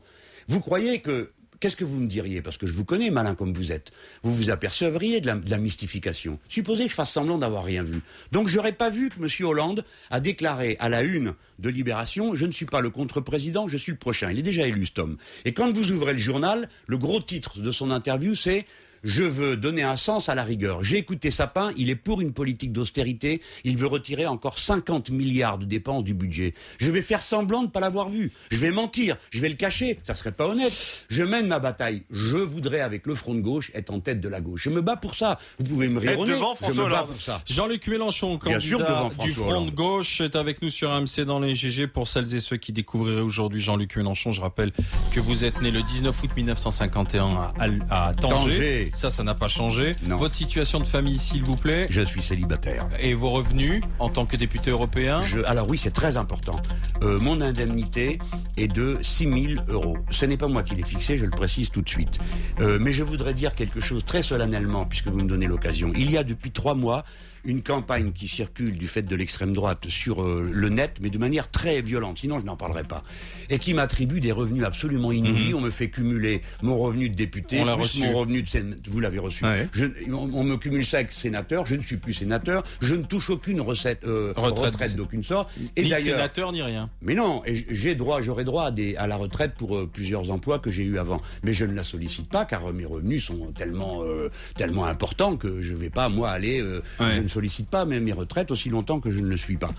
Vous 0.47 0.59
croyez 0.59 0.99
que 0.99 1.31
Qu'est-ce 1.63 1.77
que 1.77 1.85
vous 1.85 1.97
me 1.97 2.07
diriez? 2.07 2.41
Parce 2.41 2.57
que 2.57 2.67
je 2.67 2.73
vous 2.73 2.83
connais, 2.83 3.09
malin 3.09 3.35
comme 3.35 3.53
vous 3.53 3.71
êtes. 3.71 3.93
Vous 4.21 4.35
vous 4.35 4.49
apercevriez 4.49 5.21
de 5.21 5.27
la, 5.27 5.35
de 5.35 5.49
la 5.49 5.57
mystification. 5.57 6.37
Supposez 6.49 6.83
que 6.83 6.89
je 6.89 6.95
fasse 6.95 7.13
semblant 7.13 7.37
d'avoir 7.37 7.63
rien 7.63 7.83
vu. 7.83 8.01
Donc, 8.33 8.49
j'aurais 8.49 8.73
pas 8.73 8.89
vu 8.89 9.07
que 9.07 9.15
M. 9.23 9.47
Hollande 9.47 9.85
a 10.11 10.19
déclaré 10.19 10.75
à 10.81 10.89
la 10.89 11.03
une 11.03 11.35
de 11.59 11.69
Libération 11.69 12.35
Je 12.35 12.45
ne 12.45 12.51
suis 12.51 12.65
pas 12.65 12.81
le 12.81 12.89
contre-président, 12.89 13.69
je 13.69 13.77
suis 13.77 13.93
le 13.93 13.97
prochain. 13.97 14.29
Il 14.29 14.39
est 14.39 14.43
déjà 14.43 14.67
élu, 14.67 14.87
cet 14.87 14.99
homme. 14.99 15.15
Et 15.45 15.53
quand 15.53 15.71
vous 15.71 15.93
ouvrez 15.93 16.11
le 16.11 16.19
journal, 16.19 16.67
le 16.87 16.97
gros 16.97 17.21
titre 17.21 17.61
de 17.61 17.71
son 17.71 17.91
interview, 17.91 18.35
c'est 18.35 18.65
je 19.03 19.23
veux 19.23 19.55
donner 19.57 19.83
un 19.83 19.95
sens 19.95 20.29
à 20.29 20.35
la 20.35 20.43
rigueur. 20.43 20.83
J'ai 20.83 20.97
écouté 20.97 21.31
Sapin, 21.31 21.71
il 21.77 21.89
est 21.89 21.95
pour 21.95 22.21
une 22.21 22.33
politique 22.33 22.71
d'austérité, 22.71 23.41
il 23.63 23.77
veut 23.77 23.87
retirer 23.87 24.25
encore 24.25 24.59
50 24.59 25.09
milliards 25.09 25.57
de 25.57 25.65
dépenses 25.65 26.03
du 26.03 26.13
budget. 26.13 26.53
Je 26.79 26.89
vais 26.91 27.01
faire 27.01 27.21
semblant 27.21 27.59
de 27.61 27.67
ne 27.67 27.71
pas 27.71 27.79
l'avoir 27.79 28.09
vu. 28.09 28.31
Je 28.51 28.57
vais 28.57 28.71
mentir, 28.71 29.17
je 29.31 29.39
vais 29.41 29.49
le 29.49 29.55
cacher, 29.55 29.99
ça 30.03 30.13
serait 30.15 30.31
pas 30.31 30.47
honnête. 30.47 30.73
Je 31.09 31.23
mène 31.23 31.47
ma 31.47 31.59
bataille. 31.59 32.03
Je 32.11 32.37
voudrais, 32.37 32.79
avec 32.81 33.05
le 33.07 33.15
front 33.15 33.35
de 33.35 33.41
gauche, 33.41 33.71
être 33.73 33.91
en 33.91 33.99
tête 33.99 34.19
de 34.21 34.29
la 34.29 34.41
gauche. 34.41 34.61
Je 34.63 34.69
me 34.69 34.81
bats 34.81 34.95
pour 34.95 35.15
ça. 35.15 35.37
Vous 35.59 35.65
pouvez 35.65 35.89
me 35.89 35.99
rire 35.99 36.17
devant 36.25 36.51
je 36.53 36.57
François 36.57 36.69
me 36.69 36.75
bats 36.89 36.95
Hollande. 36.97 37.07
pour 37.07 37.21
ça. 37.21 37.41
Jean-Luc 37.45 37.87
Mélenchon, 37.87 38.31
sûr, 38.31 38.39
candidat 38.39 38.85
François 38.85 39.23
du 39.25 39.33
Front 39.33 39.49
Hollande. 39.49 39.65
de 39.71 39.75
gauche, 39.75 40.21
est 40.21 40.35
avec 40.35 40.61
nous 40.61 40.69
sur 40.69 40.91
AMC 40.91 41.21
dans 41.25 41.39
les 41.39 41.55
GG. 41.55 41.87
Pour 41.87 42.07
celles 42.07 42.33
et 42.35 42.39
ceux 42.39 42.57
qui 42.57 42.71
découvriraient 42.71 43.21
aujourd'hui 43.21 43.61
Jean-Luc 43.61 43.95
Mélenchon, 43.95 44.31
je 44.31 44.41
rappelle 44.41 44.71
que 45.13 45.19
vous 45.19 45.45
êtes 45.45 45.61
né 45.61 45.71
le 45.71 45.81
19 45.81 46.23
août 46.23 46.29
1951 46.35 47.25
à, 47.25 47.53
à- 47.89 48.07
à 48.09 48.13
Tanger. 48.13 48.35
Tanger. 48.35 48.91
Ça, 48.93 49.09
ça 49.09 49.23
n'a 49.23 49.33
pas 49.33 49.47
changé. 49.47 49.95
Non. 50.07 50.17
Votre 50.17 50.35
situation 50.35 50.79
de 50.79 50.85
famille, 50.85 51.17
s'il 51.17 51.43
vous 51.43 51.57
plaît, 51.57 51.87
Je 51.89 52.01
suis 52.01 52.21
célibataire. 52.21 52.87
et 52.99 53.13
vos 53.15 53.31
revenus 53.31 53.81
en 53.99 54.07
tant 54.09 54.25
que 54.25 54.37
député 54.37 54.69
européen? 54.69 55.21
Je- 55.23 55.41
alors 55.41 55.67
oui, 55.69 55.77
c'est 55.77 55.91
très 55.91 56.15
important. 56.15 56.61
Euh, 57.01 57.19
mon 57.19 57.41
indemnité 57.41 58.19
est 58.55 58.67
de 58.67 58.99
6 59.01 59.23
000 59.55 59.63
euros. 59.67 59.97
Ce 60.11 60.25
n'est 60.25 60.37
pas 60.37 60.47
moi 60.47 60.61
qui 60.63 60.75
l'ai 60.75 60.85
fixé, 60.85 61.17
je 61.17 61.25
le 61.25 61.31
précise 61.31 61.69
tout 61.71 61.81
de 61.81 61.89
suite. 61.89 62.19
Euh, 62.59 62.77
mais 62.79 62.93
je 62.93 63.03
voudrais 63.03 63.33
dire 63.33 63.55
quelque 63.55 63.79
chose 63.81 64.05
très 64.05 64.21
solennellement, 64.23 64.85
puisque 64.85 65.07
vous 65.07 65.17
me 65.17 65.27
donnez 65.27 65.47
l'occasion. 65.47 65.91
Il 65.95 66.11
y 66.11 66.17
a 66.17 66.23
depuis 66.23 66.51
trois 66.51 66.75
mois 66.75 67.03
une 67.45 67.61
campagne 67.61 68.11
qui 68.11 68.27
circule 68.27 68.77
du 68.77 68.87
fait 68.87 69.01
de 69.01 69.15
l'extrême 69.15 69.53
droite 69.53 69.87
sur 69.89 70.23
euh, 70.23 70.49
le 70.51 70.69
net, 70.69 70.97
mais 71.01 71.09
de 71.09 71.17
manière 71.17 71.51
très 71.51 71.81
violente, 71.81 72.19
sinon 72.19 72.39
je 72.39 72.45
n'en 72.45 72.55
parlerai 72.55 72.83
pas, 72.83 73.03
et 73.49 73.59
qui 73.59 73.73
m'attribue 73.73 74.19
des 74.21 74.31
revenus 74.31 74.63
absolument 74.63 75.11
inouïs. 75.11 75.53
On 75.53 75.61
me 75.61 75.69
fait 75.71 75.89
cumuler 75.89 76.41
mon 76.61 76.77
revenu 76.77 77.09
de 77.09 77.15
député, 77.15 77.59
On 77.61 77.63
plus 77.65 77.73
reçu. 77.83 77.99
mon 78.01 78.13
revenu 78.13 78.41
de 78.43 78.47
sénateur. 78.49 78.79
Vous 78.89 78.99
l'avez 78.99 79.19
reçu. 79.19 79.43
Ouais. 79.43 79.67
Je- 79.73 79.85
on, 80.11 80.29
on 80.33 80.43
me 80.43 80.55
cumule 80.57 80.85
ça 80.85 80.97
avec 80.97 81.11
sénateur, 81.11 81.65
je 81.65 81.75
ne 81.75 81.81
suis 81.81 81.97
plus 81.97 82.13
sénateur, 82.13 82.63
je 82.81 82.95
ne 82.95 83.03
touche 83.03 83.29
aucune 83.29 83.61
recette, 83.61 84.03
euh, 84.05 84.33
Retraite. 84.35 84.65
retraite, 84.65 84.95
d'aucune 84.95 85.23
sorte. 85.23 85.49
Et 85.75 85.83
ni 85.83 85.89
d'ailleurs, 85.89 86.15
sénateur, 86.17 86.51
ni 86.51 86.61
rien. 86.61 86.89
mais 87.01 87.15
non, 87.15 87.41
et 87.45 87.65
j'ai 87.69 87.95
droit, 87.95 88.21
j'aurai 88.21 88.43
droit 88.43 88.65
à, 88.65 88.71
des, 88.71 88.95
à 88.95 89.07
la 89.07 89.15
retraite 89.15 89.53
pour 89.57 89.75
euh, 89.75 89.89
plusieurs 89.91 90.31
emplois 90.31 90.59
que 90.59 90.71
j'ai 90.71 90.83
eu 90.83 90.97
avant. 90.97 91.21
Mais 91.43 91.53
je 91.53 91.65
ne 91.65 91.73
la 91.73 91.83
sollicite 91.83 92.29
pas 92.29 92.45
car 92.45 92.65
euh, 92.69 92.73
mes 92.73 92.85
revenus 92.85 93.25
sont 93.25 93.51
tellement, 93.51 94.03
euh, 94.03 94.29
tellement 94.55 94.85
importants 94.85 95.35
que 95.35 95.61
je 95.61 95.73
vais 95.73 95.89
pas 95.89 96.09
moi 96.09 96.29
aller. 96.29 96.61
euh, 96.61 96.81
Ouais. 96.99 97.15
Je 97.15 97.19
ne 97.21 97.27
sollicite 97.33 97.69
pas 97.69 97.85
même 97.85 98.03
mes 98.03 98.13
retraites 98.13 98.51
aussi 98.51 98.69
longtemps 98.69 98.99
que 98.99 99.09
je 99.09 99.19
ne 99.19 99.27
le 99.27 99.37
suis 99.37 99.57
pas. 99.57 99.71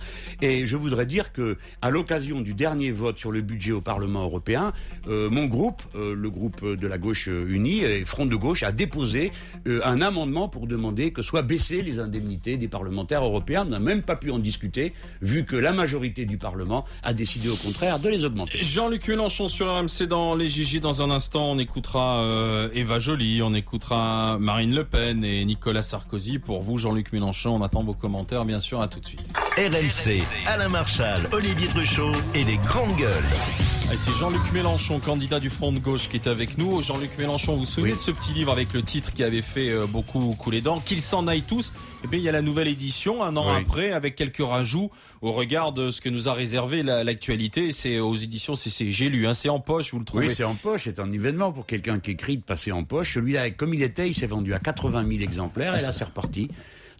Et 0.43 0.67
je 0.67 0.77
voudrais 0.77 1.07
dire 1.07 1.33
que 1.33 1.57
à 1.83 1.91
l'occasion 1.91 2.41
du 2.41 2.55
dernier 2.55 2.91
vote 2.91 3.19
sur 3.19 3.31
le 3.31 3.41
budget 3.41 3.73
au 3.73 3.81
Parlement 3.81 4.23
européen, 4.23 4.73
euh, 5.09 5.31
mon 5.31 5.47
groupe, 5.47 5.83
euh, 5.95 6.15
le 6.15 6.31
groupe 6.31 6.65
de 6.65 6.87
la 6.87 6.99
gauche 6.99 7.29
euh, 7.29 7.47
unie 7.49 7.81
et 7.81 8.05
Front 8.05 8.27
de 8.27 8.37
gauche, 8.37 8.63
a 8.63 8.73
déposé 8.73 9.31
un 9.67 10.01
amendement 10.01 10.49
pour 10.49 10.67
demander 10.67 11.13
que 11.13 11.23
soient 11.23 11.43
baissées 11.43 11.83
les 11.83 11.99
indemnités 11.99 12.57
des 12.57 12.69
parlementaires 12.69 13.25
européens. 13.25 13.65
On 13.67 13.71
n'a 13.71 13.79
même 13.79 14.03
pas 14.03 14.17
pu 14.17 14.31
en 14.31 14.39
discuter 14.39 14.93
vu 15.23 15.45
que 15.45 15.57
la 15.57 15.73
majorité 15.73 16.25
du 16.25 16.39
Parlement 16.39 16.85
a 17.03 17.15
décidé 17.15 17.49
au 17.49 17.57
contraire 17.57 17.99
de 17.99 18.09
les 18.09 18.25
augmenter. 18.25 18.59
Jean-Luc 18.63 19.09
Mélenchon 19.09 19.49
sur 19.49 19.67
RMC 19.73 20.07
dans 20.09 20.35
les 20.35 20.49
Gigi. 20.49 20.81
Dans 20.81 21.03
un 21.03 21.11
instant, 21.11 21.53
on 21.53 21.59
écoutera 21.59 22.23
Eva 22.75 22.99
Joly, 22.99 23.43
on 23.43 23.55
écoutera 23.55 24.39
Marine 24.39 24.75
Le 24.75 24.85
Pen 24.85 25.25
et 25.25 25.45
Nicolas 25.45 25.83
Sarkozy. 25.83 26.39
Pour 26.39 26.63
vous, 26.63 26.79
Jean-Luc 26.79 27.13
Mélenchon, 27.13 27.44
on 27.51 27.63
attend 27.63 27.83
vos 27.83 27.95
commentaires, 27.95 28.45
bien 28.45 28.61
sûr. 28.61 28.81
À 28.81 28.89
tout 28.89 29.01
de 29.01 29.07
suite. 29.07 29.25
RMC, 29.57 30.21
Alain 30.47 30.69
Marchal, 30.69 31.21
Olivier 31.33 31.69
Truchot 31.69 32.13
et 32.35 32.45
les 32.45 32.57
grandes 32.57 32.97
gueules. 32.97 33.13
Allez, 33.89 33.99
c'est 33.99 34.13
Jean-Luc 34.13 34.41
Mélenchon, 34.53 34.99
candidat 34.99 35.39
du 35.39 35.51
Front 35.51 35.71
de 35.71 35.79
gauche, 35.79 36.09
qui 36.09 36.17
est 36.17 36.27
avec 36.27 36.57
nous. 36.59 36.81
Jean-Luc 36.83 37.11
Mélenchon, 37.19 37.53
vous 37.53 37.61
vous 37.61 37.67
souvenez 37.67 37.93
Oui. 37.93 37.99
de 37.99 38.03
ce 38.03 38.11
petit 38.11 38.33
livre 38.33 38.51
avec 38.51 38.73
le 38.73 38.83
titre 38.83 39.13
qui 39.13 39.23
avait 39.23 39.43
fait 39.43 39.69
euh, 39.71 39.87
beaucoup 39.87 40.35
couler 40.39 40.61
dents 40.63 40.81
Qu'ils 40.81 41.03
s'en 41.03 41.27
aillent 41.29 41.43
tous? 41.43 41.73
Eh 42.03 42.09
bien, 42.09 42.19
il 42.19 42.25
y 42.25 42.29
a 42.29 42.33
la 42.33 42.41
nouvelle 42.43 42.67
édition, 42.69 43.23
un 43.23 43.37
an 43.37 43.47
Oui. 43.55 43.61
après, 43.63 43.93
avec 43.93 44.17
quelques 44.17 44.45
rajouts 44.45 44.91
au 45.21 45.33
regard 45.33 45.73
de 45.73 45.91
ce 45.91 46.01
que 46.01 46.09
nous 46.09 46.29
a 46.29 46.33
réservé 46.35 46.83
la- 46.83 47.05
l'actualité. 47.05 47.73
C'est 47.73 48.01
aux 48.01 48.15
éditions 48.17 48.55
CC. 48.55 48.91
J'ai 48.91 49.09
lu, 49.11 49.27
hein, 49.27 49.35
c'est 49.35 49.51
en 49.51 49.61
poche, 49.61 49.93
vous 49.93 49.99
le 50.01 50.05
trouvez? 50.07 50.29
Oui, 50.29 50.35
c'est 50.35 50.45
en 50.45 50.55
poche, 50.55 50.83
c'est 50.85 50.99
un 50.99 51.13
événement 51.13 51.53
pour 51.53 51.67
quelqu'un 51.67 52.01
qui 52.01 52.13
écrit 52.13 52.39
de 52.39 52.43
passer 52.43 52.73
en 52.73 52.85
poche. 52.85 53.15
Celui-là, 53.15 53.51
comme 53.51 53.75
il 53.75 53.83
était, 53.83 54.09
il 54.09 54.15
s'est 54.15 54.27
vendu 54.27 54.55
à 54.55 54.59
80 54.59 55.07
000 55.07 55.21
exemplaires 55.23 55.77
et 55.77 55.81
là, 55.81 55.93
c'est 55.93 56.05
reparti. 56.05 56.49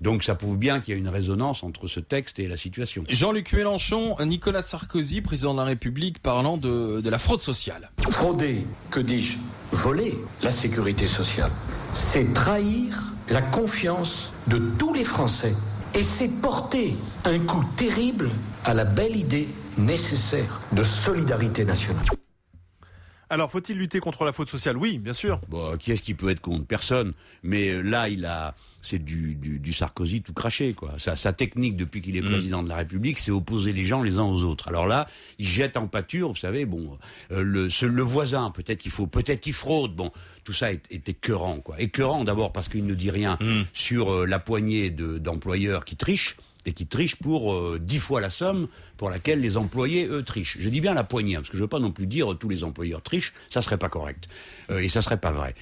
Donc 0.01 0.23
ça 0.23 0.35
prouve 0.35 0.57
bien 0.57 0.81
qu'il 0.81 0.95
y 0.95 0.97
a 0.97 1.01
une 1.01 1.09
résonance 1.09 1.63
entre 1.63 1.87
ce 1.87 2.01
texte 2.01 2.39
et 2.39 2.49
la 2.49 2.57
situation. 2.57 3.05
Jean-Luc 3.09 3.53
Mélenchon, 3.53 4.17
Nicolas 4.25 4.63
Sarkozy, 4.63 5.21
président 5.21 5.55
de 5.55 5.59
la 5.59 5.65
République, 5.65 6.21
parlant 6.21 6.57
de, 6.57 7.01
de 7.01 7.11
la 7.11 7.19
fraude 7.19 7.41
sociale. 7.41 7.91
Frauder, 8.11 8.67
que 8.91 9.01
dis-je 9.01 9.39
Voler 9.73 10.15
la 10.43 10.51
sécurité 10.51 11.07
sociale. 11.07 11.51
C'est 11.95 12.33
trahir 12.33 13.13
la 13.29 13.43
confiance 13.43 14.33
de 14.47 14.59
tous 14.79 14.93
les 14.93 15.05
Français. 15.05 15.55
Et 15.95 16.03
c'est 16.03 16.29
porter 16.41 16.97
un 17.25 17.39
coup 17.39 17.65
terrible 17.77 18.31
à 18.65 18.75
la 18.75 18.85
belle 18.85 19.17
idée 19.17 19.49
nécessaire 19.79 20.61
de 20.73 20.83
solidarité 20.83 21.65
nationale. 21.65 22.05
Alors, 23.31 23.51
faut-il 23.51 23.77
lutter 23.79 24.01
contre 24.01 24.25
la 24.25 24.33
faute 24.33 24.49
sociale? 24.49 24.77
Oui, 24.77 24.99
bien 24.99 25.13
sûr. 25.15 25.41
Bon, 25.49 25.77
qui 25.79 25.93
est-ce 25.93 26.03
qui 26.03 26.15
peut 26.15 26.29
être 26.29 26.41
contre? 26.41 26.67
Personne. 26.67 27.13
Mais 27.43 27.71
euh, 27.71 27.81
là, 27.83 28.09
il 28.09 28.25
a, 28.27 28.55
c'est 28.83 29.03
du, 29.03 29.35
du, 29.35 29.59
du 29.59 29.73
Sarkozy 29.73 30.21
tout 30.23 30.35
craché, 30.35 30.75
quoi. 30.75 30.93
Sa, 30.99 31.17
sa 31.17 31.33
technique 31.33 31.77
depuis 31.77 32.03
qu'il 32.03 32.17
est 32.17 32.23
président 32.23 32.63
de 32.63 32.69
la 32.69 32.77
République, 32.77 33.19
c'est 33.19 33.31
opposer 33.31 33.73
les 33.73 33.85
gens 33.85 34.03
les 34.03 34.19
uns 34.19 34.25
aux 34.25 34.43
autres. 34.45 34.69
Alors 34.69 34.87
là, 34.87 35.09
il 35.39 35.49
jette 35.49 35.77
en 35.77 35.87
pâture, 35.87 36.29
vous 36.29 36.37
savez, 36.37 36.67
bon, 36.67 36.99
euh, 37.33 37.43
le, 37.43 37.71
ce- 37.71 37.87
le 37.87 38.03
voisin, 38.03 38.51
peut-être 38.51 38.81
qu'il 38.81 38.93
faut, 38.93 39.07
peut-être 39.07 39.41
qu'il 39.41 39.55
fraude. 39.55 39.95
Bon, 39.97 40.13
tout 40.45 40.53
ça 40.53 40.71
est, 40.73 40.83
est 40.93 41.09
écœurant, 41.09 41.57
quoi. 41.61 41.81
Écœurant 41.81 42.25
d'abord 42.25 42.53
parce 42.53 42.69
qu'il 42.69 42.85
ne 42.87 42.95
dit 42.95 43.11
rien 43.11 43.39
sur 43.73 44.13
euh, 44.13 44.27
la 44.27 44.39
poignée 44.39 44.91
de- 44.91 45.19
d'employeurs 45.19 45.85
qui 45.85 45.97
trichent. 45.97 46.37
et 46.67 46.73
qui 46.73 46.87
trichent 46.87 47.17
pour 47.17 47.53
euh, 47.55 47.79
dix 47.81 47.99
fois 47.99 48.21
la 48.23 48.31
somme 48.31 48.69
pour 48.97 49.11
laquelle 49.11 49.41
les 49.41 49.57
employés, 49.57 50.07
eux, 50.07 50.23
trichent. 50.23 50.57
Je 50.61 50.69
dis 50.69 50.81
bien 50.81 50.95
la 50.95 51.05
poignée, 51.05 51.37
hein, 51.37 51.41
parce 51.41 51.51
que 51.51 51.57
je 51.57 51.63
ne 51.63 51.65
veux 51.65 51.69
pas 51.69 51.79
non 51.79 51.91
plus 51.91 52.07
dire 52.07 52.37
tous 52.39 52.49
les 52.49 52.65
employeurs 52.65 53.03
trichent, 53.03 53.33
ça 53.49 53.63
serait 53.63 53.79
pas 53.79 53.89
correct. 53.89 54.29
Euh, 54.71 54.79
et 54.79 54.89
ça 54.89 55.03
serait 55.03 55.19
pas 55.19 55.33
vrai. 55.33 55.55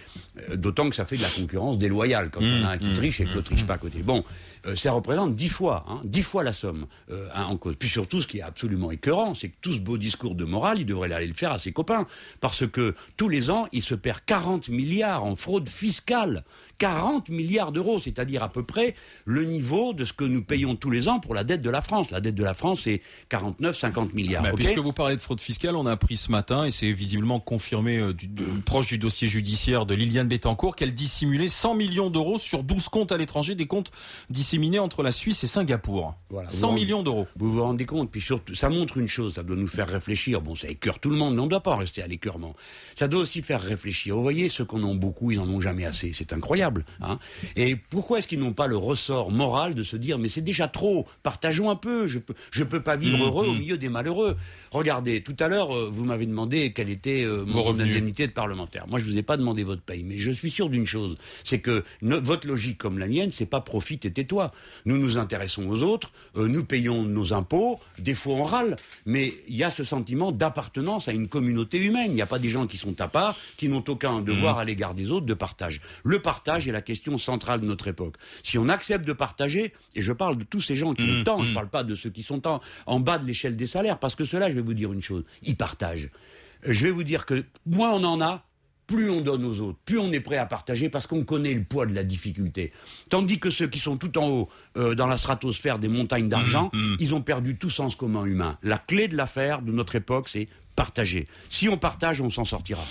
Euh, 0.50 0.56
D'autant 0.56 0.88
que 0.90 0.96
ça 0.96 1.04
fait 1.04 1.16
de 1.16 1.22
la 1.22 1.28
concurrence 1.28 1.78
déloyale 1.78 2.30
quand 2.30 2.40
on 2.42 2.64
a 2.64 2.68
un 2.68 2.78
qui 2.78 2.92
triche 2.92 3.20
et 3.20 3.24
que 3.24 3.34
l'autre 3.34 3.50
triche 3.50 3.66
pas 3.66 3.74
à 3.74 3.78
côté. 3.78 3.98
Bon, 3.98 4.24
euh, 4.66 4.76
ça 4.76 4.92
représente 4.92 5.34
dix 5.34 5.48
fois, 5.48 5.84
hein, 5.88 6.00
dix 6.04 6.22
fois 6.22 6.44
la 6.44 6.52
somme 6.52 6.86
hein, 7.10 7.44
en 7.44 7.56
cause. 7.56 7.76
Puis 7.78 7.88
surtout, 7.88 8.20
ce 8.20 8.26
qui 8.26 8.38
est 8.38 8.42
absolument 8.42 8.90
écœurant, 8.90 9.34
c'est 9.34 9.48
que 9.48 9.56
tout 9.60 9.72
ce 9.72 9.80
beau 9.80 9.98
discours 9.98 10.34
de 10.34 10.44
morale, 10.44 10.78
il 10.80 10.86
devrait 10.86 11.12
aller 11.12 11.26
le 11.26 11.34
faire 11.34 11.52
à 11.52 11.58
ses 11.58 11.72
copains. 11.72 12.06
Parce 12.40 12.66
que 12.66 12.94
tous 13.16 13.28
les 13.28 13.50
ans, 13.50 13.66
il 13.72 13.82
se 13.82 13.94
perd 13.94 14.20
40 14.26 14.68
milliards 14.68 15.24
en 15.24 15.36
fraude 15.36 15.68
fiscale. 15.68 16.44
40 16.78 17.28
milliards 17.28 17.70
d'euros, 17.70 18.00
c'est-à-dire 18.00 18.42
à 18.42 18.48
peu 18.48 18.64
près 18.64 18.96
le 19.24 19.44
niveau 19.44 19.92
de 19.92 20.04
ce 20.04 20.12
que 20.12 20.24
nous 20.24 20.42
payons 20.42 20.74
tous 20.74 20.90
les 20.90 21.06
ans 21.08 21.20
pour 21.20 21.32
la 21.32 21.44
dette 21.44 21.62
de 21.62 21.70
la 21.70 21.80
France. 21.80 22.10
La 22.10 22.20
dette 22.20 22.34
de 22.34 22.42
la 22.42 22.54
France, 22.54 22.88
c'est 23.32 23.36
49-50 23.36 24.12
milliards. 24.14 24.42
Bah, 24.42 24.50
puisque 24.54 24.78
vous 24.78 24.92
parlez 24.92 25.16
de 25.16 25.20
fraude 25.20 25.40
fiscale, 25.40 25.76
on 25.76 25.86
a 25.86 25.92
appris 25.92 26.16
ce 26.16 26.30
matin, 26.30 26.64
et 26.64 26.70
c'est 26.70 26.92
visiblement 26.92 27.40
confirmé 27.40 27.98
euh, 27.98 28.12
du- 28.12 28.28
de- 28.28 28.46
proche 28.64 28.86
du 28.86 28.98
dossier 28.98 29.28
judiciaire 29.28 29.86
de 29.86 29.94
Liliane 29.94 30.28
Bettencourt, 30.28 30.76
qu'elle 30.76 30.94
dissimulait 30.94 31.48
100 31.48 31.74
millions 31.74 32.10
d'euros 32.10 32.38
sur 32.38 32.62
12 32.62 32.88
comptes 32.88 33.12
à 33.12 33.16
l'étranger, 33.16 33.54
des 33.54 33.66
comptes 33.66 33.90
disséminés 34.30 34.78
entre 34.78 35.02
la 35.02 35.12
Suisse 35.12 35.42
et 35.44 35.46
Singapour. 35.46 36.14
Voilà. 36.30 36.48
100 36.48 36.68
Vous- 36.68 36.74
millions 36.74 37.02
d'euros. 37.02 37.26
Vous 37.36 37.52
vous 37.52 37.62
rendez 37.62 37.84
compte 37.86 38.10
Puis 38.10 38.20
surtout, 38.20 38.54
ça 38.54 38.68
montre 38.68 38.98
une 38.98 39.08
chose, 39.08 39.34
ça 39.34 39.42
doit 39.42 39.56
nous 39.56 39.68
faire 39.68 39.88
réfléchir. 39.88 40.40
Bon, 40.42 40.54
ça 40.54 40.68
écœure 40.68 40.98
tout 40.98 41.10
le 41.10 41.16
monde, 41.16 41.34
mais 41.34 41.40
on 41.40 41.44
ne 41.44 41.50
doit 41.50 41.62
pas 41.62 41.76
rester 41.76 42.02
à 42.02 42.06
l'écœurement. 42.06 42.54
Ça 42.96 43.08
doit 43.08 43.20
aussi 43.20 43.42
faire 43.42 43.60
réfléchir. 43.60 44.14
Vous 44.16 44.22
voyez, 44.22 44.48
ceux 44.48 44.64
qu'on 44.64 44.82
en 44.82 44.94
beaucoup, 44.94 45.30
ils 45.30 45.40
en 45.40 45.48
ont 45.48 45.60
jamais 45.60 45.84
assez. 45.84 46.12
C'est 46.14 46.32
incroyable. 46.32 46.84
Hein 47.00 47.18
Et 47.56 47.76
pourquoi 47.76 48.18
est-ce 48.18 48.28
qu'ils 48.28 48.40
n'ont 48.40 48.52
pas 48.52 48.66
le 48.66 48.76
ressort 48.76 49.30
moral 49.30 49.74
de 49.74 49.82
se 49.82 49.96
dire, 49.96 50.18
mais 50.18 50.28
c'est 50.28 50.40
déjà 50.40 50.68
trop, 50.68 51.06
partageons 51.22 51.70
un 51.70 51.76
peu, 51.76 52.06
je 52.06 52.18
peux, 52.18 52.34
je 52.50 52.64
peux 52.64 52.82
pas 52.82 52.96
vivre 52.96 53.18
Mmh, 53.18 53.21
heureux 53.22 53.46
au 53.48 53.52
mmh. 53.52 53.58
milieu 53.58 53.78
des 53.78 53.88
malheureux. 53.88 54.36
Regardez, 54.70 55.22
tout 55.22 55.36
à 55.38 55.48
l'heure, 55.48 55.74
euh, 55.76 55.88
vous 55.92 56.04
m'avez 56.04 56.26
demandé 56.26 56.72
quelle 56.72 56.90
était 56.90 57.24
euh, 57.24 57.44
mon 57.46 57.78
indemnité 57.78 58.26
de 58.26 58.32
parlementaire. 58.32 58.86
Moi, 58.88 58.98
je 58.98 59.04
vous 59.04 59.18
ai 59.18 59.22
pas 59.22 59.36
demandé 59.36 59.64
votre 59.64 59.82
paye, 59.82 60.02
mais 60.04 60.18
je 60.18 60.30
suis 60.30 60.50
sûr 60.50 60.68
d'une 60.68 60.86
chose, 60.86 61.16
c'est 61.44 61.58
que 61.58 61.84
no- 62.00 62.20
votre 62.20 62.46
logique 62.46 62.78
comme 62.78 62.98
la 62.98 63.06
mienne, 63.06 63.30
c'est 63.30 63.46
pas 63.46 63.60
profite 63.60 64.04
et 64.04 64.12
tais-toi. 64.12 64.50
Nous 64.84 64.96
nous 64.98 65.18
intéressons 65.18 65.68
aux 65.68 65.82
autres, 65.82 66.12
euh, 66.36 66.48
nous 66.48 66.64
payons 66.64 67.02
nos 67.04 67.32
impôts, 67.32 67.78
des 67.98 68.14
fois 68.14 68.34
on 68.34 68.44
râle, 68.44 68.76
mais 69.06 69.32
il 69.48 69.56
y 69.56 69.64
a 69.64 69.70
ce 69.70 69.84
sentiment 69.84 70.32
d'appartenance 70.32 71.08
à 71.08 71.12
une 71.12 71.28
communauté 71.28 71.78
humaine. 71.78 72.10
Il 72.12 72.14
n'y 72.14 72.22
a 72.22 72.26
pas 72.26 72.38
des 72.38 72.50
gens 72.50 72.66
qui 72.66 72.76
sont 72.76 73.00
à 73.00 73.08
part, 73.08 73.36
qui 73.56 73.68
n'ont 73.68 73.84
aucun 73.88 74.20
devoir 74.20 74.58
à 74.58 74.64
l'égard 74.64 74.94
des 74.94 75.10
autres 75.10 75.26
de 75.26 75.34
partage. 75.34 75.80
Le 76.04 76.20
partage 76.20 76.66
est 76.68 76.72
la 76.72 76.82
question 76.82 77.18
centrale 77.18 77.60
de 77.60 77.66
notre 77.66 77.88
époque. 77.88 78.16
Si 78.42 78.58
on 78.58 78.68
accepte 78.68 79.06
de 79.06 79.12
partager, 79.12 79.72
et 79.94 80.02
je 80.02 80.12
parle 80.12 80.36
de 80.38 80.44
tous 80.44 80.60
ces 80.60 80.76
gens 80.76 80.94
qui 80.94 81.02
ont 81.02 81.06
le 81.06 81.24
temps, 81.24 81.42
je 81.44 81.52
parle 81.52 81.68
pas 81.68 81.84
de 81.84 81.94
ceux 81.94 82.10
qui 82.10 82.22
sont 82.22 82.46
en, 82.46 82.60
en 82.86 83.00
bas 83.02 83.18
de 83.18 83.26
l'échelle 83.26 83.56
des 83.56 83.66
salaires, 83.66 83.98
parce 83.98 84.14
que 84.14 84.24
ceux-là, 84.24 84.48
je 84.48 84.54
vais 84.54 84.62
vous 84.62 84.74
dire 84.74 84.92
une 84.92 85.02
chose, 85.02 85.24
ils 85.42 85.56
partagent. 85.56 86.08
Je 86.64 86.84
vais 86.86 86.90
vous 86.90 87.04
dire 87.04 87.26
que 87.26 87.44
moins 87.66 87.92
on 87.92 88.04
en 88.04 88.20
a, 88.20 88.44
plus 88.86 89.10
on 89.10 89.20
donne 89.20 89.44
aux 89.44 89.60
autres, 89.60 89.78
plus 89.84 89.98
on 89.98 90.12
est 90.12 90.20
prêt 90.20 90.36
à 90.36 90.46
partager 90.46 90.88
parce 90.88 91.06
qu'on 91.06 91.24
connaît 91.24 91.54
le 91.54 91.64
poids 91.64 91.86
de 91.86 91.94
la 91.94 92.04
difficulté. 92.04 92.72
Tandis 93.08 93.38
que 93.38 93.50
ceux 93.50 93.66
qui 93.66 93.78
sont 93.78 93.96
tout 93.96 94.16
en 94.18 94.28
haut, 94.28 94.48
euh, 94.76 94.94
dans 94.94 95.06
la 95.06 95.16
stratosphère 95.16 95.78
des 95.78 95.88
montagnes 95.88 96.28
d'argent, 96.28 96.70
ils 96.98 97.14
ont 97.14 97.22
perdu 97.22 97.56
tout 97.56 97.70
sens 97.70 97.96
commun 97.96 98.24
humain. 98.24 98.58
La 98.62 98.78
clé 98.78 99.08
de 99.08 99.16
l'affaire 99.16 99.62
de 99.62 99.72
notre 99.72 99.94
époque, 99.94 100.28
c'est 100.28 100.46
partager. 100.76 101.26
Si 101.48 101.68
on 101.68 101.78
partage, 101.78 102.20
on 102.20 102.30
s'en 102.30 102.44
sortira. 102.44 102.82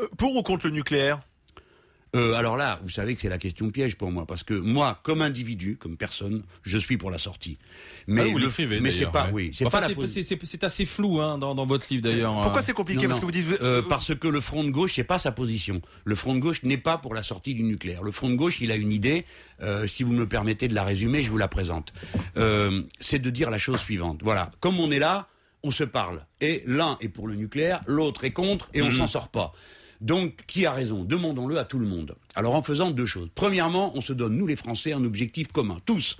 Euh, 0.00 0.08
Pour 0.18 0.34
ou 0.36 0.42
contre 0.42 0.66
le 0.66 0.72
nucléaire? 0.72 1.20
Euh, 2.14 2.34
alors 2.34 2.56
là, 2.56 2.78
vous 2.82 2.90
savez 2.90 3.14
que 3.14 3.22
c'est 3.22 3.28
la 3.28 3.38
question 3.38 3.70
piège 3.70 3.96
pour 3.96 4.10
moi, 4.10 4.24
parce 4.26 4.42
que 4.44 4.54
moi, 4.54 5.00
comme 5.02 5.20
individu, 5.22 5.76
comme 5.76 5.96
personne, 5.96 6.42
je 6.62 6.78
suis 6.78 6.96
pour 6.96 7.10
la 7.10 7.18
sortie. 7.18 7.58
Mais 8.06 8.22
Ah, 8.24 8.30
vous 8.30 8.38
l'écrivez 8.38 8.80
mais 8.80 8.90
c'est 8.90 8.98
d'ailleurs, 8.98 9.12
pas, 9.12 9.24
ouais. 9.26 9.32
oui, 9.32 9.50
c'est 9.52 9.64
Enfin, 9.66 9.78
pas 9.80 9.88
la 9.88 9.94
c'est- 10.06 10.64
assez 10.64 10.84
flou 10.86 11.20
hein, 11.20 11.38
dans, 11.38 11.54
dans 11.54 11.66
votre 11.66 11.86
livre 11.90 12.02
d'ailleurs. 12.02 12.32
Pourquoi 12.34 12.58
hein. 12.58 12.62
c'est 12.62 12.72
compliqué 12.72 13.02
Non, 13.02 13.08
Parce 13.08 13.20
non. 13.22 13.28
que 13.28 13.34
vous 13.34 13.42
dites. 13.42 13.60
Euh, 13.60 13.80
euh, 13.80 13.82
parce 13.82 14.14
que 14.14 14.28
le 14.28 14.40
front 14.40 14.62
de 14.64 14.70
gauche, 14.70 14.92
c'est 14.94 15.04
pas 15.04 15.18
sa 15.18 15.32
position. 15.32 15.82
Le 16.04 16.14
front 16.14 16.34
de 16.34 16.40
gauche 16.40 16.62
n'est 16.62 16.78
pas 16.78 16.98
pour 16.98 17.14
la 17.14 17.22
sortie 17.22 17.54
du 17.54 17.62
nucléaire. 17.64 18.02
Le 18.02 18.12
front 18.12 18.30
de 18.30 18.36
gauche, 18.36 18.60
il 18.60 18.70
a 18.70 18.76
une 18.76 18.92
idée. 18.92 19.24
euh, 19.62 19.86
si 19.86 20.02
vous 20.02 20.12
me 20.12 20.28
permettez 20.28 20.68
de 20.68 20.74
la 20.74 20.84
résumer, 20.84 21.22
je 21.22 21.30
vous 21.30 21.38
la 21.38 21.48
présente. 21.48 21.92
Euh, 22.36 22.82
c'est 23.00 23.18
de 23.20 23.30
dire 23.30 23.50
la 23.50 23.58
chose 23.58 23.80
suivante. 23.80 24.20
Voilà, 24.22 24.50
comme 24.60 24.78
on 24.80 24.90
est 24.90 24.98
là, 24.98 25.28
on 25.62 25.70
se 25.70 25.84
parle. 25.84 26.24
Et 26.40 26.62
l'un 26.66 26.96
est 27.00 27.08
pour 27.08 27.26
le 27.28 27.34
nucléaire, 27.34 27.80
l'autre 27.86 28.24
est 28.24 28.32
contre, 28.32 28.68
et 28.74 28.82
on 28.82 28.90
s'en 28.90 29.06
sort 29.06 29.28
pas. 29.28 29.52
Donc, 30.04 30.44
qui 30.46 30.66
a 30.66 30.70
raison? 30.70 31.02
Demandons-le 31.02 31.58
à 31.58 31.64
tout 31.64 31.78
le 31.78 31.86
monde. 31.86 32.14
Alors, 32.34 32.54
en 32.54 32.62
faisant 32.62 32.90
deux 32.90 33.06
choses. 33.06 33.30
Premièrement, 33.34 33.90
on 33.96 34.02
se 34.02 34.12
donne, 34.12 34.36
nous 34.36 34.46
les 34.46 34.54
Français, 34.54 34.92
un 34.92 35.02
objectif 35.02 35.48
commun. 35.48 35.78
Tous 35.86 36.18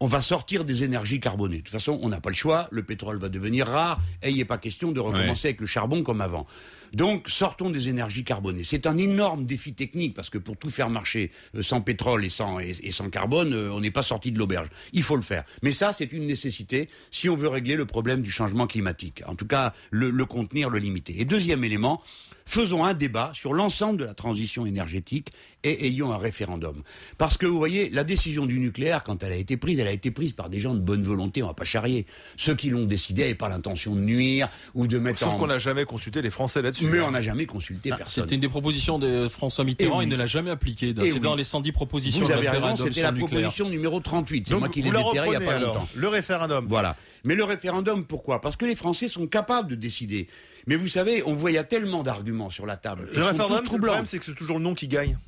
on 0.00 0.06
va 0.06 0.20
sortir 0.20 0.64
des 0.64 0.82
énergies 0.82 1.20
carbonées. 1.20 1.58
De 1.58 1.62
toute 1.62 1.70
façon, 1.70 1.98
on 2.02 2.10
n'a 2.10 2.20
pas 2.20 2.28
le 2.28 2.34
choix, 2.34 2.68
le 2.70 2.82
pétrole 2.82 3.16
va 3.16 3.30
devenir 3.30 3.66
rare, 3.66 4.00
et 4.22 4.28
il 4.28 4.36
n'est 4.36 4.44
pas 4.44 4.58
question 4.58 4.92
de 4.92 5.00
recommencer 5.00 5.48
avec 5.48 5.60
le 5.60 5.66
charbon 5.66 6.02
comme 6.02 6.20
avant. 6.20 6.46
Donc, 6.94 7.28
sortons 7.28 7.70
des 7.70 7.88
énergies 7.88 8.24
carbonées. 8.24 8.64
C'est 8.64 8.86
un 8.86 8.96
énorme 8.98 9.46
défi 9.46 9.74
technique, 9.74 10.14
parce 10.14 10.30
que 10.30 10.38
pour 10.38 10.56
tout 10.56 10.70
faire 10.70 10.90
marcher 10.90 11.30
euh, 11.54 11.62
sans 11.62 11.80
pétrole 11.80 12.24
et 12.24 12.28
sans, 12.28 12.60
et, 12.60 12.74
et 12.82 12.92
sans 12.92 13.10
carbone, 13.10 13.52
euh, 13.52 13.70
on 13.72 13.80
n'est 13.80 13.90
pas 13.90 14.02
sorti 14.02 14.32
de 14.32 14.38
l'auberge. 14.38 14.68
Il 14.92 15.02
faut 15.02 15.16
le 15.16 15.22
faire. 15.22 15.44
Mais 15.62 15.72
ça, 15.72 15.92
c'est 15.92 16.12
une 16.12 16.26
nécessité 16.26 16.88
si 17.10 17.28
on 17.28 17.36
veut 17.36 17.48
régler 17.48 17.76
le 17.76 17.84
problème 17.84 18.22
du 18.22 18.30
changement 18.30 18.66
climatique. 18.66 19.22
En 19.26 19.34
tout 19.34 19.46
cas, 19.46 19.72
le, 19.90 20.10
le 20.10 20.24
contenir, 20.24 20.70
le 20.70 20.78
limiter. 20.78 21.20
Et 21.20 21.24
deuxième 21.24 21.64
élément, 21.64 22.02
faisons 22.46 22.84
un 22.84 22.94
débat 22.94 23.32
sur 23.34 23.54
l'ensemble 23.54 23.98
de 23.98 24.04
la 24.04 24.14
transition 24.14 24.66
énergétique 24.66 25.30
et 25.62 25.86
ayons 25.86 26.12
un 26.12 26.18
référendum. 26.18 26.82
Parce 27.16 27.38
que 27.38 27.46
vous 27.46 27.56
voyez, 27.56 27.88
la 27.90 28.04
décision 28.04 28.44
du 28.44 28.58
nucléaire, 28.58 29.02
quand 29.02 29.22
elle 29.22 29.32
a 29.32 29.36
été 29.36 29.56
prise, 29.56 29.78
elle 29.78 29.86
a 29.86 29.92
été 29.92 30.10
prise 30.10 30.32
par 30.32 30.50
des 30.50 30.60
gens 30.60 30.74
de 30.74 30.80
bonne 30.80 31.02
volonté, 31.02 31.42
on 31.42 31.46
va 31.46 31.54
pas 31.54 31.64
charrier. 31.64 32.04
Ceux 32.36 32.54
qui 32.54 32.68
l'ont 32.68 32.84
décidé 32.84 33.22
n'avaient 33.22 33.34
pas 33.34 33.48
l'intention 33.48 33.94
de 33.94 34.00
nuire 34.00 34.50
ou 34.74 34.86
de 34.86 34.98
mettre 34.98 35.20
Sauf 35.20 35.34
en... 35.34 35.38
qu'on 35.38 35.46
n'a 35.46 35.58
jamais 35.58 35.86
consulté 35.86 36.20
les 36.20 36.30
Français 36.30 36.60
là-dessus. 36.60 36.83
Mais 36.90 37.00
on 37.00 37.10
n'a 37.10 37.20
jamais 37.20 37.46
consulté 37.46 37.90
Ah, 37.92 37.96
personne. 37.96 38.24
C'était 38.24 38.34
une 38.34 38.40
des 38.40 38.48
propositions 38.48 38.98
de 38.98 39.28
François 39.28 39.64
Mitterrand, 39.64 39.96
Et 39.96 39.98
oui. 39.98 40.04
il 40.04 40.08
ne 40.10 40.16
l'a 40.16 40.26
jamais 40.26 40.50
appliquée. 40.50 40.88
Et 40.90 40.94
C'est 40.96 41.12
oui. 41.14 41.20
dans 41.20 41.34
les 41.36 41.44
110 41.44 41.72
propositions 41.72 42.20
Vous 42.22 42.28
de 42.28 42.32
avez 42.32 42.48
raison, 42.48 42.68
référendum 42.74 42.86
c'était 42.86 43.02
la 43.02 43.12
proposition 43.12 43.68
numéro 43.68 44.00
38. 44.00 44.44
C'est 44.46 44.50
Donc, 44.52 44.60
moi 44.60 44.68
qui 44.68 44.82
l'ai 44.82 44.88
vous 44.88 44.94
la 44.94 45.02
déterré 45.02 45.26
il 45.26 45.30
n'y 45.30 45.36
a 45.36 45.38
reprenez 45.38 45.46
pas 45.46 45.56
alors. 45.56 45.74
longtemps. 45.74 45.88
Le 45.94 46.08
référendum. 46.08 46.66
Voilà. 46.68 46.96
Mais 47.24 47.34
le 47.34 47.44
référendum, 47.44 48.04
pourquoi? 48.04 48.40
Parce 48.40 48.56
que 48.56 48.64
les 48.66 48.76
Français 48.76 49.08
sont 49.08 49.26
capables 49.26 49.68
de 49.70 49.74
décider. 49.74 50.28
Mais 50.66 50.76
vous 50.76 50.88
savez, 50.88 51.22
on 51.26 51.34
voit, 51.34 51.50
il 51.50 51.54
y 51.54 51.58
a 51.58 51.64
tellement 51.64 52.02
d'arguments 52.02 52.50
sur 52.50 52.66
la 52.66 52.76
table. 52.76 53.08
Le 53.14 53.22
référendum, 53.22 53.58
le 53.62 53.64
problème, 53.64 54.04
c'est 54.04 54.18
que 54.18 54.24
c'est 54.24 54.34
toujours 54.34 54.58
le 54.58 54.64
nom 54.64 54.74
qui 54.74 54.88
gagne. 54.88 55.18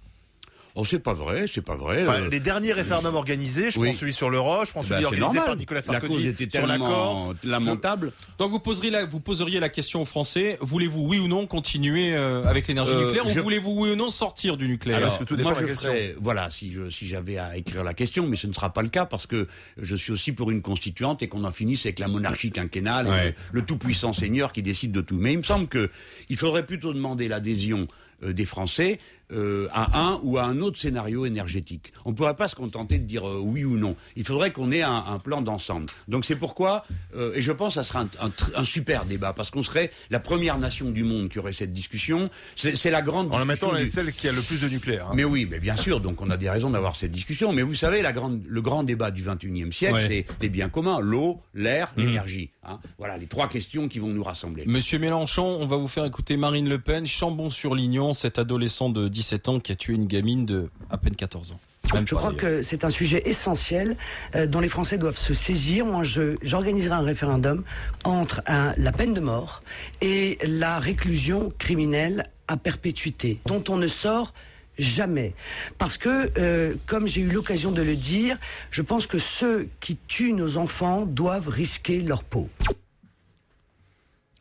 Oh, 0.78 0.84
c'est 0.84 0.98
pas 0.98 1.14
vrai, 1.14 1.46
c'est 1.48 1.62
pas 1.62 1.74
vrai. 1.74 2.02
Enfin, 2.02 2.20
euh, 2.20 2.28
les 2.28 2.38
derniers 2.38 2.74
référendums 2.74 3.14
organisés, 3.14 3.70
je 3.70 3.80
oui. 3.80 3.88
prends 3.88 3.98
celui 3.98 4.12
sur 4.12 4.28
le 4.28 4.38
Roche, 4.38 4.68
je 4.68 4.72
prends 4.72 4.82
bah, 4.82 4.88
celui 4.88 5.00
c'est 5.00 5.06
organisé 5.06 5.24
normal. 5.36 5.44
par 5.46 5.56
Nicolas 5.56 5.80
La 5.88 6.00
cause 6.00 6.10
Sarkozy 6.10 6.28
était 6.28 6.58
sur 6.58 6.66
la 6.66 6.76
Corse. 6.76 7.30
lamentable. 7.44 8.12
Donc 8.38 8.50
vous 8.50 8.60
poseriez 8.60 8.90
la, 8.90 9.06
vous 9.06 9.18
poseriez 9.20 9.58
la 9.58 9.70
question 9.70 10.02
aux 10.02 10.04
Français, 10.04 10.58
voulez-vous 10.60 11.00
oui 11.00 11.18
ou 11.18 11.28
non 11.28 11.46
continuer 11.46 12.14
euh, 12.14 12.44
avec 12.44 12.68
l'énergie 12.68 12.92
Euh, 12.92 13.06
nucléaire 13.06 13.26
je- 13.26 13.40
ou 13.40 13.42
voulez-vous 13.42 13.70
oui 13.72 13.90
ou 13.92 13.96
non 13.96 14.10
sortir 14.10 14.58
du 14.58 14.68
nucléaire 14.68 14.98
Alors, 14.98 15.18
tout 15.24 15.34
dépend 15.34 15.50
moi, 15.52 15.58
de 15.60 15.66
la 15.66 15.72
je 15.72 15.78
ferais, 15.78 16.14
voilà, 16.20 16.50
si 16.50 16.70
je, 16.70 16.90
si 16.90 17.08
j'avais 17.08 17.38
à 17.38 17.56
écrire 17.56 17.82
la 17.82 17.94
question, 17.94 18.26
mais 18.26 18.36
ce 18.36 18.46
ne 18.46 18.52
sera 18.52 18.70
pas 18.72 18.82
le 18.82 18.88
cas 18.88 19.06
parce 19.06 19.26
que 19.26 19.46
je 19.80 19.96
suis 19.96 20.12
aussi 20.12 20.32
pour 20.32 20.50
une 20.50 20.60
constituante 20.60 21.22
et 21.22 21.28
qu'on 21.28 21.44
en 21.44 21.52
finisse 21.52 21.86
avec 21.86 21.98
la 22.00 22.08
monarchie 22.08 22.50
quinquennale, 22.50 23.06
et 23.06 23.10
Ouais. 23.10 23.34
le, 23.52 23.60
le 23.60 23.62
tout-puissant 23.64 24.12
seigneur 24.12 24.52
qui 24.52 24.62
décide 24.62 24.92
de 24.92 25.00
tout. 25.00 25.16
Mais 25.18 25.32
il 25.32 25.38
me 25.38 25.42
semble 25.42 25.68
que 25.68 25.88
il 26.28 26.36
faudrait 26.36 26.66
plutôt 26.66 26.92
demander 26.92 27.28
l'adhésion 27.28 27.88
euh, 28.24 28.32
des 28.32 28.46
Français 28.46 28.98
euh, 29.32 29.68
à 29.72 29.98
un 30.00 30.20
ou 30.22 30.38
à 30.38 30.44
un 30.44 30.60
autre 30.60 30.78
scénario 30.78 31.26
énergétique. 31.26 31.92
On 32.04 32.10
ne 32.10 32.14
pourrait 32.14 32.36
pas 32.36 32.48
se 32.48 32.54
contenter 32.54 32.98
de 32.98 33.04
dire 33.04 33.28
euh, 33.28 33.38
oui 33.42 33.64
ou 33.64 33.76
non. 33.76 33.96
Il 34.16 34.24
faudrait 34.24 34.52
qu'on 34.52 34.70
ait 34.70 34.82
un, 34.82 35.04
un 35.08 35.18
plan 35.18 35.40
d'ensemble. 35.42 35.86
Donc 36.08 36.24
c'est 36.24 36.36
pourquoi, 36.36 36.84
euh, 37.16 37.32
et 37.34 37.42
je 37.42 37.52
pense 37.52 37.74
que 37.74 37.82
ça 37.82 37.84
sera 37.84 38.00
un, 38.00 38.08
un 38.20 38.28
tr- 38.28 38.52
un 38.54 38.64
super 38.64 39.04
débat, 39.04 39.32
parce 39.32 39.50
qu'on 39.50 39.62
serait 39.62 39.90
la 40.10 40.20
première 40.20 40.58
nation 40.58 40.90
du 40.90 41.04
monde 41.04 41.28
qui 41.28 41.38
aurait 41.38 41.52
cette 41.52 41.72
discussion. 41.72 42.30
C'est 42.56 42.90
la 42.90 43.02
grande 43.02 43.32
En 43.32 43.38
la 43.38 43.44
discussion 43.44 43.66
mettant, 43.68 43.70
on 43.72 43.76
est 43.80 43.84
du- 43.84 43.90
celle 43.90 44.12
qui 44.12 44.28
a 44.28 44.32
le 44.32 44.42
plus 44.42 44.60
de 44.60 44.68
nucléaire. 44.68 45.08
hein. 45.10 45.14
mais 45.14 45.24
oui, 45.24 45.46
mais 45.50 45.58
bien 45.60 45.76
sûr, 45.76 46.00
donc 46.00 46.20
on 46.22 46.30
a 46.30 46.36
des 46.36 46.48
raisons 46.50 46.70
d'avoir 46.70 46.94
cette 46.96 47.10
discussion. 47.12 47.52
Mais 47.52 47.62
vous 47.62 47.74
savez, 47.74 48.02
la 48.02 48.12
grande, 48.12 48.42
le 48.46 48.62
grand 48.62 48.82
débat 48.84 49.10
du 49.10 49.22
21e 49.24 49.72
siècle, 49.72 49.94
Ouais. 49.94 50.06
c'est 50.08 50.26
les 50.40 50.48
biens 50.48 50.68
communs, 50.68 51.00
l'eau, 51.00 51.40
l'air, 51.54 51.92
l'énergie. 51.96 52.50
hein. 52.64 52.78
Voilà 52.98 53.16
les 53.16 53.26
trois 53.26 53.48
questions 53.48 53.88
qui 53.88 53.98
vont 53.98 54.08
nous 54.08 54.22
rassembler. 54.22 54.64
Monsieur 54.66 54.98
Mélenchon, 54.98 55.44
on 55.60 55.66
va 55.66 55.76
vous 55.76 55.88
faire 55.88 56.04
écouter 56.04 56.36
Marine 56.36 56.68
Le 56.68 56.78
Pen, 56.78 57.06
Chambon-sur-Lignon, 57.06 58.14
cet 58.14 58.38
adolescent 58.38 58.90
de 58.90 59.08
17 59.16 59.48
ans 59.48 59.60
qui 59.60 59.72
a 59.72 59.76
tué 59.76 59.94
une 59.94 60.06
gamine 60.06 60.44
de 60.44 60.68
à 60.90 60.98
peine 60.98 61.16
14 61.16 61.52
ans. 61.52 61.60
Même 61.94 62.06
Je 62.06 62.14
crois 62.14 62.34
que 62.34 62.60
c'est 62.62 62.84
un 62.84 62.90
sujet 62.90 63.22
essentiel 63.24 63.96
euh, 64.34 64.46
dont 64.46 64.60
les 64.60 64.68
Français 64.68 64.98
doivent 64.98 65.16
se 65.16 65.32
saisir. 65.32 65.86
Moi, 65.86 66.02
je- 66.02 66.36
j'organiserai 66.42 66.94
un 66.94 67.00
référendum 67.02 67.64
entre 68.04 68.42
un- 68.46 68.74
la 68.76 68.92
peine 68.92 69.14
de 69.14 69.20
mort 69.20 69.62
et 70.02 70.36
la 70.46 70.78
réclusion 70.80 71.50
criminelle 71.58 72.24
à 72.48 72.56
perpétuité, 72.58 73.40
dont 73.46 73.64
on 73.70 73.76
ne 73.78 73.86
sort 73.86 74.34
jamais. 74.78 75.32
Parce 75.78 75.96
que, 75.96 76.30
euh, 76.38 76.74
comme 76.86 77.06
j'ai 77.06 77.22
eu 77.22 77.30
l'occasion 77.30 77.72
de 77.72 77.80
le 77.80 77.96
dire, 77.96 78.36
je 78.70 78.82
pense 78.82 79.06
que 79.06 79.16
ceux 79.18 79.68
qui 79.80 79.96
tuent 80.08 80.34
nos 80.34 80.58
enfants 80.58 81.06
doivent 81.06 81.48
risquer 81.48 82.02
leur 82.02 82.22
peau. 82.22 82.50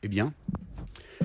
Eh 0.03 0.07
bien, 0.09 0.33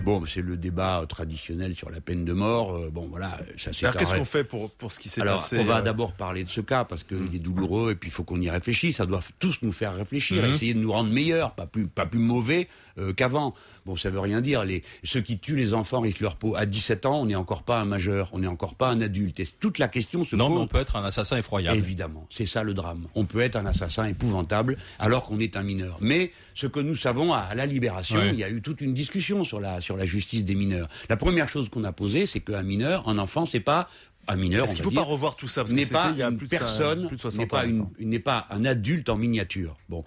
Bon, 0.04 0.24
c'est 0.26 0.40
le 0.42 0.56
débat 0.56 1.04
traditionnel 1.08 1.74
sur 1.76 1.90
la 1.90 2.00
peine 2.00 2.24
de 2.24 2.32
mort. 2.32 2.74
Euh, 2.74 2.90
bon, 2.90 3.06
voilà, 3.08 3.38
ça 3.58 3.72
c'est. 3.72 3.86
Alors, 3.86 3.96
qu'est-ce 3.98 4.14
qu'on 4.16 4.24
fait 4.24 4.44
pour, 4.44 4.70
pour 4.72 4.90
ce 4.90 4.98
qui 4.98 5.08
s'est 5.08 5.20
Alors, 5.20 5.36
passé 5.36 5.58
on 5.58 5.64
va 5.64 5.78
euh, 5.78 5.82
d'abord 5.82 6.12
parler 6.14 6.42
de 6.42 6.48
ce 6.48 6.60
cas 6.62 6.84
parce 6.84 7.04
qu'il 7.04 7.34
est 7.34 7.38
douloureux 7.38 7.92
et 7.92 7.94
puis 7.94 8.08
il 8.08 8.12
faut 8.12 8.24
qu'on 8.24 8.40
y 8.40 8.48
réfléchisse. 8.48 8.96
Ça 8.96 9.06
doit 9.06 9.20
tous 9.38 9.58
nous 9.62 9.72
faire 9.72 9.94
réfléchir, 9.94 10.42
Mhm. 10.42 10.50
essayer 10.54 10.74
de 10.74 10.78
nous 10.78 10.92
rendre 10.92 11.10
meilleurs, 11.10 11.54
pas 11.54 11.66
plus, 11.66 11.86
pas 11.86 12.06
plus 12.06 12.18
mauvais 12.18 12.68
euh, 12.98 13.12
qu'avant. 13.12 13.54
Bon, 13.90 13.96
ça 13.96 14.08
veut 14.08 14.20
rien 14.20 14.40
dire. 14.40 14.64
Les, 14.64 14.84
ceux 15.02 15.20
qui 15.20 15.40
tuent 15.40 15.56
les 15.56 15.74
enfants 15.74 16.00
risquent 16.00 16.20
leur 16.20 16.36
peau. 16.36 16.54
À 16.54 16.64
17 16.64 17.06
ans, 17.06 17.22
on 17.22 17.26
n'est 17.26 17.34
encore 17.34 17.64
pas 17.64 17.80
un 17.80 17.84
majeur, 17.84 18.30
on 18.32 18.38
n'est 18.38 18.46
encore 18.46 18.76
pas 18.76 18.88
un 18.88 19.00
adulte. 19.00 19.40
Et 19.40 19.46
toute 19.58 19.78
la 19.78 19.88
question 19.88 20.22
se 20.22 20.36
Non, 20.36 20.48
mais 20.48 20.54
pose. 20.54 20.62
on 20.62 20.66
peut 20.68 20.78
être 20.78 20.94
un 20.94 21.04
assassin 21.04 21.38
effroyable. 21.38 21.76
Évidemment, 21.76 22.24
c'est 22.30 22.46
ça 22.46 22.62
le 22.62 22.72
drame. 22.72 23.08
On 23.16 23.24
peut 23.24 23.40
être 23.40 23.56
un 23.56 23.66
assassin 23.66 24.04
épouvantable 24.04 24.76
alors 25.00 25.24
qu'on 25.24 25.40
est 25.40 25.56
un 25.56 25.64
mineur. 25.64 25.98
Mais 26.00 26.30
ce 26.54 26.68
que 26.68 26.78
nous 26.78 26.94
savons 26.94 27.32
à 27.32 27.52
la 27.56 27.66
libération, 27.66 28.20
il 28.22 28.38
y 28.38 28.44
a 28.44 28.48
eu 28.50 28.62
toute 28.62 28.80
une 28.80 28.94
discussion 28.94 29.42
sur 29.42 29.58
la 29.58 29.80
sur 29.80 29.96
la 29.96 30.04
justice 30.06 30.44
des 30.44 30.54
mineurs. 30.54 30.86
La 31.08 31.16
première 31.16 31.48
chose 31.48 31.68
qu'on 31.68 31.82
a 31.82 31.90
posée, 31.90 32.28
c'est 32.28 32.38
qu'un 32.38 32.62
mineur, 32.62 33.08
un 33.08 33.18
enfant, 33.18 33.44
c'est 33.44 33.58
pas 33.58 33.88
un 34.28 34.36
mineur. 34.36 34.64
Est-ce 34.64 34.72
on 34.72 34.74
qu'il 34.76 34.84
va 34.84 34.90
faut 34.90 34.96
pas 34.96 35.02
revoir 35.02 35.36
tout 35.36 35.48
ça? 35.48 35.62
Parce 35.62 35.70
que 35.72 35.76
n'est 35.76 35.86
pas 35.86 36.10
il 36.12 36.18
y 36.18 36.22
a 36.22 36.28
une 36.28 36.36
plus 36.36 36.46
de, 36.46 36.54
cin- 36.54 36.58
personne, 36.58 36.98
plus 37.08 37.08
de 37.08 37.12
n'est 37.14 37.18
60 37.20 37.48
pas 37.50 37.64
ans. 37.64 37.68
une, 37.68 37.76
maintenant. 37.78 37.92
n'est 37.98 38.18
pas 38.20 38.46
un 38.50 38.64
adulte 38.64 39.08
en 39.08 39.16
miniature. 39.16 39.76
Bon. 39.88 40.04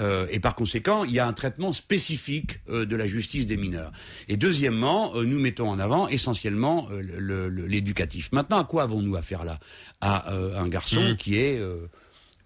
Euh, 0.00 0.26
et 0.30 0.40
par 0.40 0.54
conséquent, 0.54 1.04
il 1.04 1.12
y 1.12 1.18
a 1.18 1.26
un 1.26 1.32
traitement 1.34 1.72
spécifique 1.74 2.60
euh, 2.70 2.86
de 2.86 2.96
la 2.96 3.06
justice 3.06 3.44
des 3.46 3.56
mineurs. 3.58 3.92
Et 4.28 4.36
deuxièmement, 4.38 5.14
euh, 5.16 5.24
nous 5.24 5.38
mettons 5.38 5.68
en 5.68 5.78
avant 5.78 6.08
essentiellement 6.08 6.88
euh, 6.90 7.02
le- 7.02 7.48
le- 7.50 7.66
l'éducatif. 7.66 8.30
Maintenant, 8.32 8.58
à 8.58 8.64
quoi 8.64 8.84
avons-nous 8.84 9.16
affaire 9.16 9.44
là? 9.44 9.58
À 10.00 10.32
euh, 10.32 10.58
un 10.58 10.68
garçon 10.68 11.00
Mhm. 11.10 11.16
qui 11.16 11.36
est, 11.38 11.58
euh, 11.58 11.88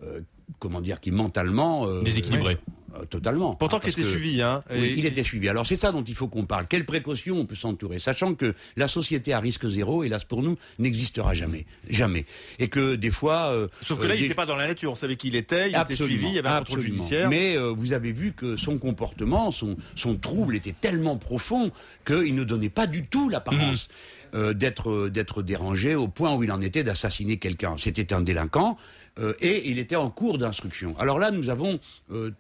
euh, 0.02 0.20
comment 0.59 0.81
dire, 0.81 1.00
qui 1.00 1.12
mentalement 1.12 1.87
euh, 1.87 2.02
Déséquilibré. 2.02 2.59
Euh, 3.00 3.04
totalement. 3.06 3.54
Pourtant 3.54 3.78
Ah, 3.78 3.80
qu'il 3.80 3.90
était 3.90 4.02
que- 4.02 4.09
suivi, 4.09 4.42
hein. 4.42 4.62
oui, 4.70 4.94
il 4.96 5.06
était 5.06 5.22
suivi. 5.24 5.48
Alors 5.48 5.66
c'est 5.66 5.76
ça 5.76 5.92
dont 5.92 6.02
il 6.04 6.14
faut 6.14 6.28
qu'on 6.28 6.44
parle. 6.44 6.66
Quelles 6.66 6.85
précautions 6.87 7.38
on 7.38 7.46
peut 7.46 7.54
s'entourer, 7.54 7.98
sachant 7.98 8.35
que 8.35 8.54
la 8.76 8.88
société 8.88 9.32
à 9.32 9.40
risque 9.40 9.68
zéro, 9.68 10.04
hélas 10.04 10.24
pour 10.24 10.42
nous, 10.42 10.56
n'existera 10.78 11.35
jamais, 11.35 11.66
jamais. 11.88 12.24
Et 12.59 12.68
que 12.68 12.94
des 12.94 13.11
fois, 13.11 13.52
euh, 13.52 13.68
Sauf 13.82 13.98
que 13.98 14.04
euh, 14.04 14.09
là, 14.09 14.14
il 14.14 14.18
des- 14.18 14.22
n'était 14.24 14.35
pas 14.35 14.46
dans 14.46 14.56
la 14.56 14.66
nature. 14.66 14.90
On 14.90 14.94
savait 14.94 15.16
qui 15.16 15.28
il 15.28 15.37
était, 15.37 15.70
il 15.70 15.76
était 15.76 15.96
suivi, 15.96 16.26
il 16.28 16.35
y 16.35 16.38
avait 16.38 16.48
un 16.48 16.59
contrôle 16.59 16.80
judiciaire. 16.80 17.28
Mais 17.28 17.56
euh, 17.56 17.72
vous 17.76 17.92
avez 17.92 18.12
vu 18.12 18.32
que 18.32 18.56
son 18.56 18.78
comportement, 18.78 19.50
son, 19.50 19.76
son 19.94 20.16
trouble 20.16 20.54
était 20.56 20.74
tellement 20.78 21.16
profond 21.16 21.70
qu'il 22.06 22.35
ne 22.35 22.44
donnait 22.44 22.68
pas 22.70 22.87
du 22.87 23.04
tout 23.06 23.28
l'apparence 23.28 23.88
euh, 24.34 24.52
d'être 24.52 24.90
euh, 24.90 25.10
d'être 25.10 25.42
dérangé 25.42 25.94
au 25.94 26.08
point 26.08 26.34
où 26.34 26.42
il 26.42 26.52
en 26.52 26.60
était 26.60 26.82
d'assassiner 26.82 27.38
quelqu'un. 27.38 27.76
C'était 27.78 28.12
un 28.12 28.20
délinquant 28.20 28.76
euh, 29.18 29.34
et 29.40 29.68
il 29.70 29.78
était 29.78 29.96
en 29.96 30.10
cours 30.10 30.38
d'instruction. 30.38 30.94
Alors 30.98 31.18
là, 31.18 31.30
nous 31.30 31.50
avons 31.50 31.78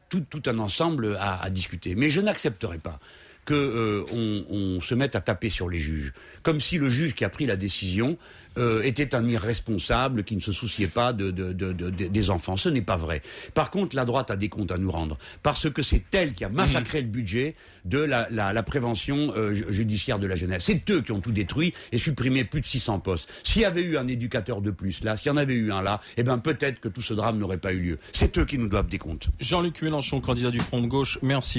tout, 0.08 0.20
tout 0.20 0.42
un 0.46 0.58
ensemble 0.58 1.16
à 1.20 1.48
discuter. 1.50 1.94
Mais 1.94 2.08
je 2.08 2.20
n'accepterai 2.20 2.78
pas 2.78 2.98
que 3.46 3.54
euh, 3.54 4.04
on, 4.50 4.80
se 4.82 4.94
mette 4.94 5.16
à 5.16 5.20
taper 5.22 5.48
sur 5.48 5.68
les 5.70 5.78
juges, 5.78 6.12
comme 6.42 6.60
si 6.60 6.76
le 6.78 6.88
juge 6.90 7.14
qui 7.14 7.24
a 7.24 7.28
pris 7.30 7.46
la 7.46 7.56
décision 7.56 8.18
euh, 8.58 8.82
était 8.82 9.14
un 9.14 9.26
irresponsable 9.28 10.24
qui 10.24 10.34
ne 10.36 10.40
se 10.40 10.52
souciait 10.52 10.86
pas 10.88 11.12
de, 11.12 11.30
de- 11.30 11.52
de- 11.52 11.72
de- 11.72 11.90
de- 11.90 12.06
des 12.08 12.30
enfants. 12.30 12.56
Ce 12.56 12.68
n'est 12.68 12.82
pas 12.82 12.96
vrai. 12.96 13.22
Par 13.54 13.70
contre, 13.70 13.94
la 13.96 14.04
droite 14.04 14.30
a 14.30 14.36
des 14.36 14.48
comptes 14.48 14.70
à 14.72 14.78
nous 14.78 14.90
rendre, 14.90 15.16
parce 15.42 15.70
que 15.70 15.82
c'est 15.82 16.02
elle 16.12 16.34
qui 16.34 16.44
a 16.44 16.48
massacré 16.48 17.00
le 17.00 17.06
budget 17.08 17.54
de 17.84 17.98
la, 17.98 18.62
prévention 18.62 19.32
euh, 19.36 19.54
ju- 19.54 19.66
judiciaire 19.70 20.18
de 20.18 20.26
la 20.26 20.36
jeunesse. 20.36 20.64
C'est 20.66 20.90
eux 20.90 21.00
qui 21.02 21.12
ont 21.12 21.20
tout 21.20 21.32
détruit 21.32 21.72
et 21.92 21.98
supprimé 21.98 22.44
plus 22.44 22.60
de 22.60 22.66
600 22.66 22.98
postes. 23.00 23.30
S'il 23.44 23.62
y 23.62 23.64
avait 23.64 23.82
eu 23.82 23.96
un 23.96 24.08
éducateur 24.08 24.60
de 24.60 24.70
plus 24.70 25.02
là, 25.04 25.16
s'il 25.16 25.28
y 25.28 25.30
en 25.30 25.36
avait 25.36 25.54
eu 25.54 25.70
un 25.72 25.82
là, 25.82 26.00
eh 26.16 26.22
ben 26.24 26.38
peut-être 26.38 26.80
que 26.80 26.88
tout 26.88 27.02
ce 27.02 27.14
drame 27.14 27.38
n'aurait 27.38 27.58
pas 27.58 27.72
eu 27.72 27.78
lieu. 27.80 27.98
C'est 28.12 28.36
eux 28.38 28.44
qui 28.44 28.58
nous 28.58 28.68
doivent 28.68 28.88
des 28.88 28.98
comptes. 28.98 29.28
Jean-Luc 29.38 29.82
Mélenchon, 29.82 30.20
candidat 30.20 30.50
du 30.50 30.60
Front 30.60 30.80
de 30.80 30.86
gauche, 30.86 31.18
merci. 31.22 31.54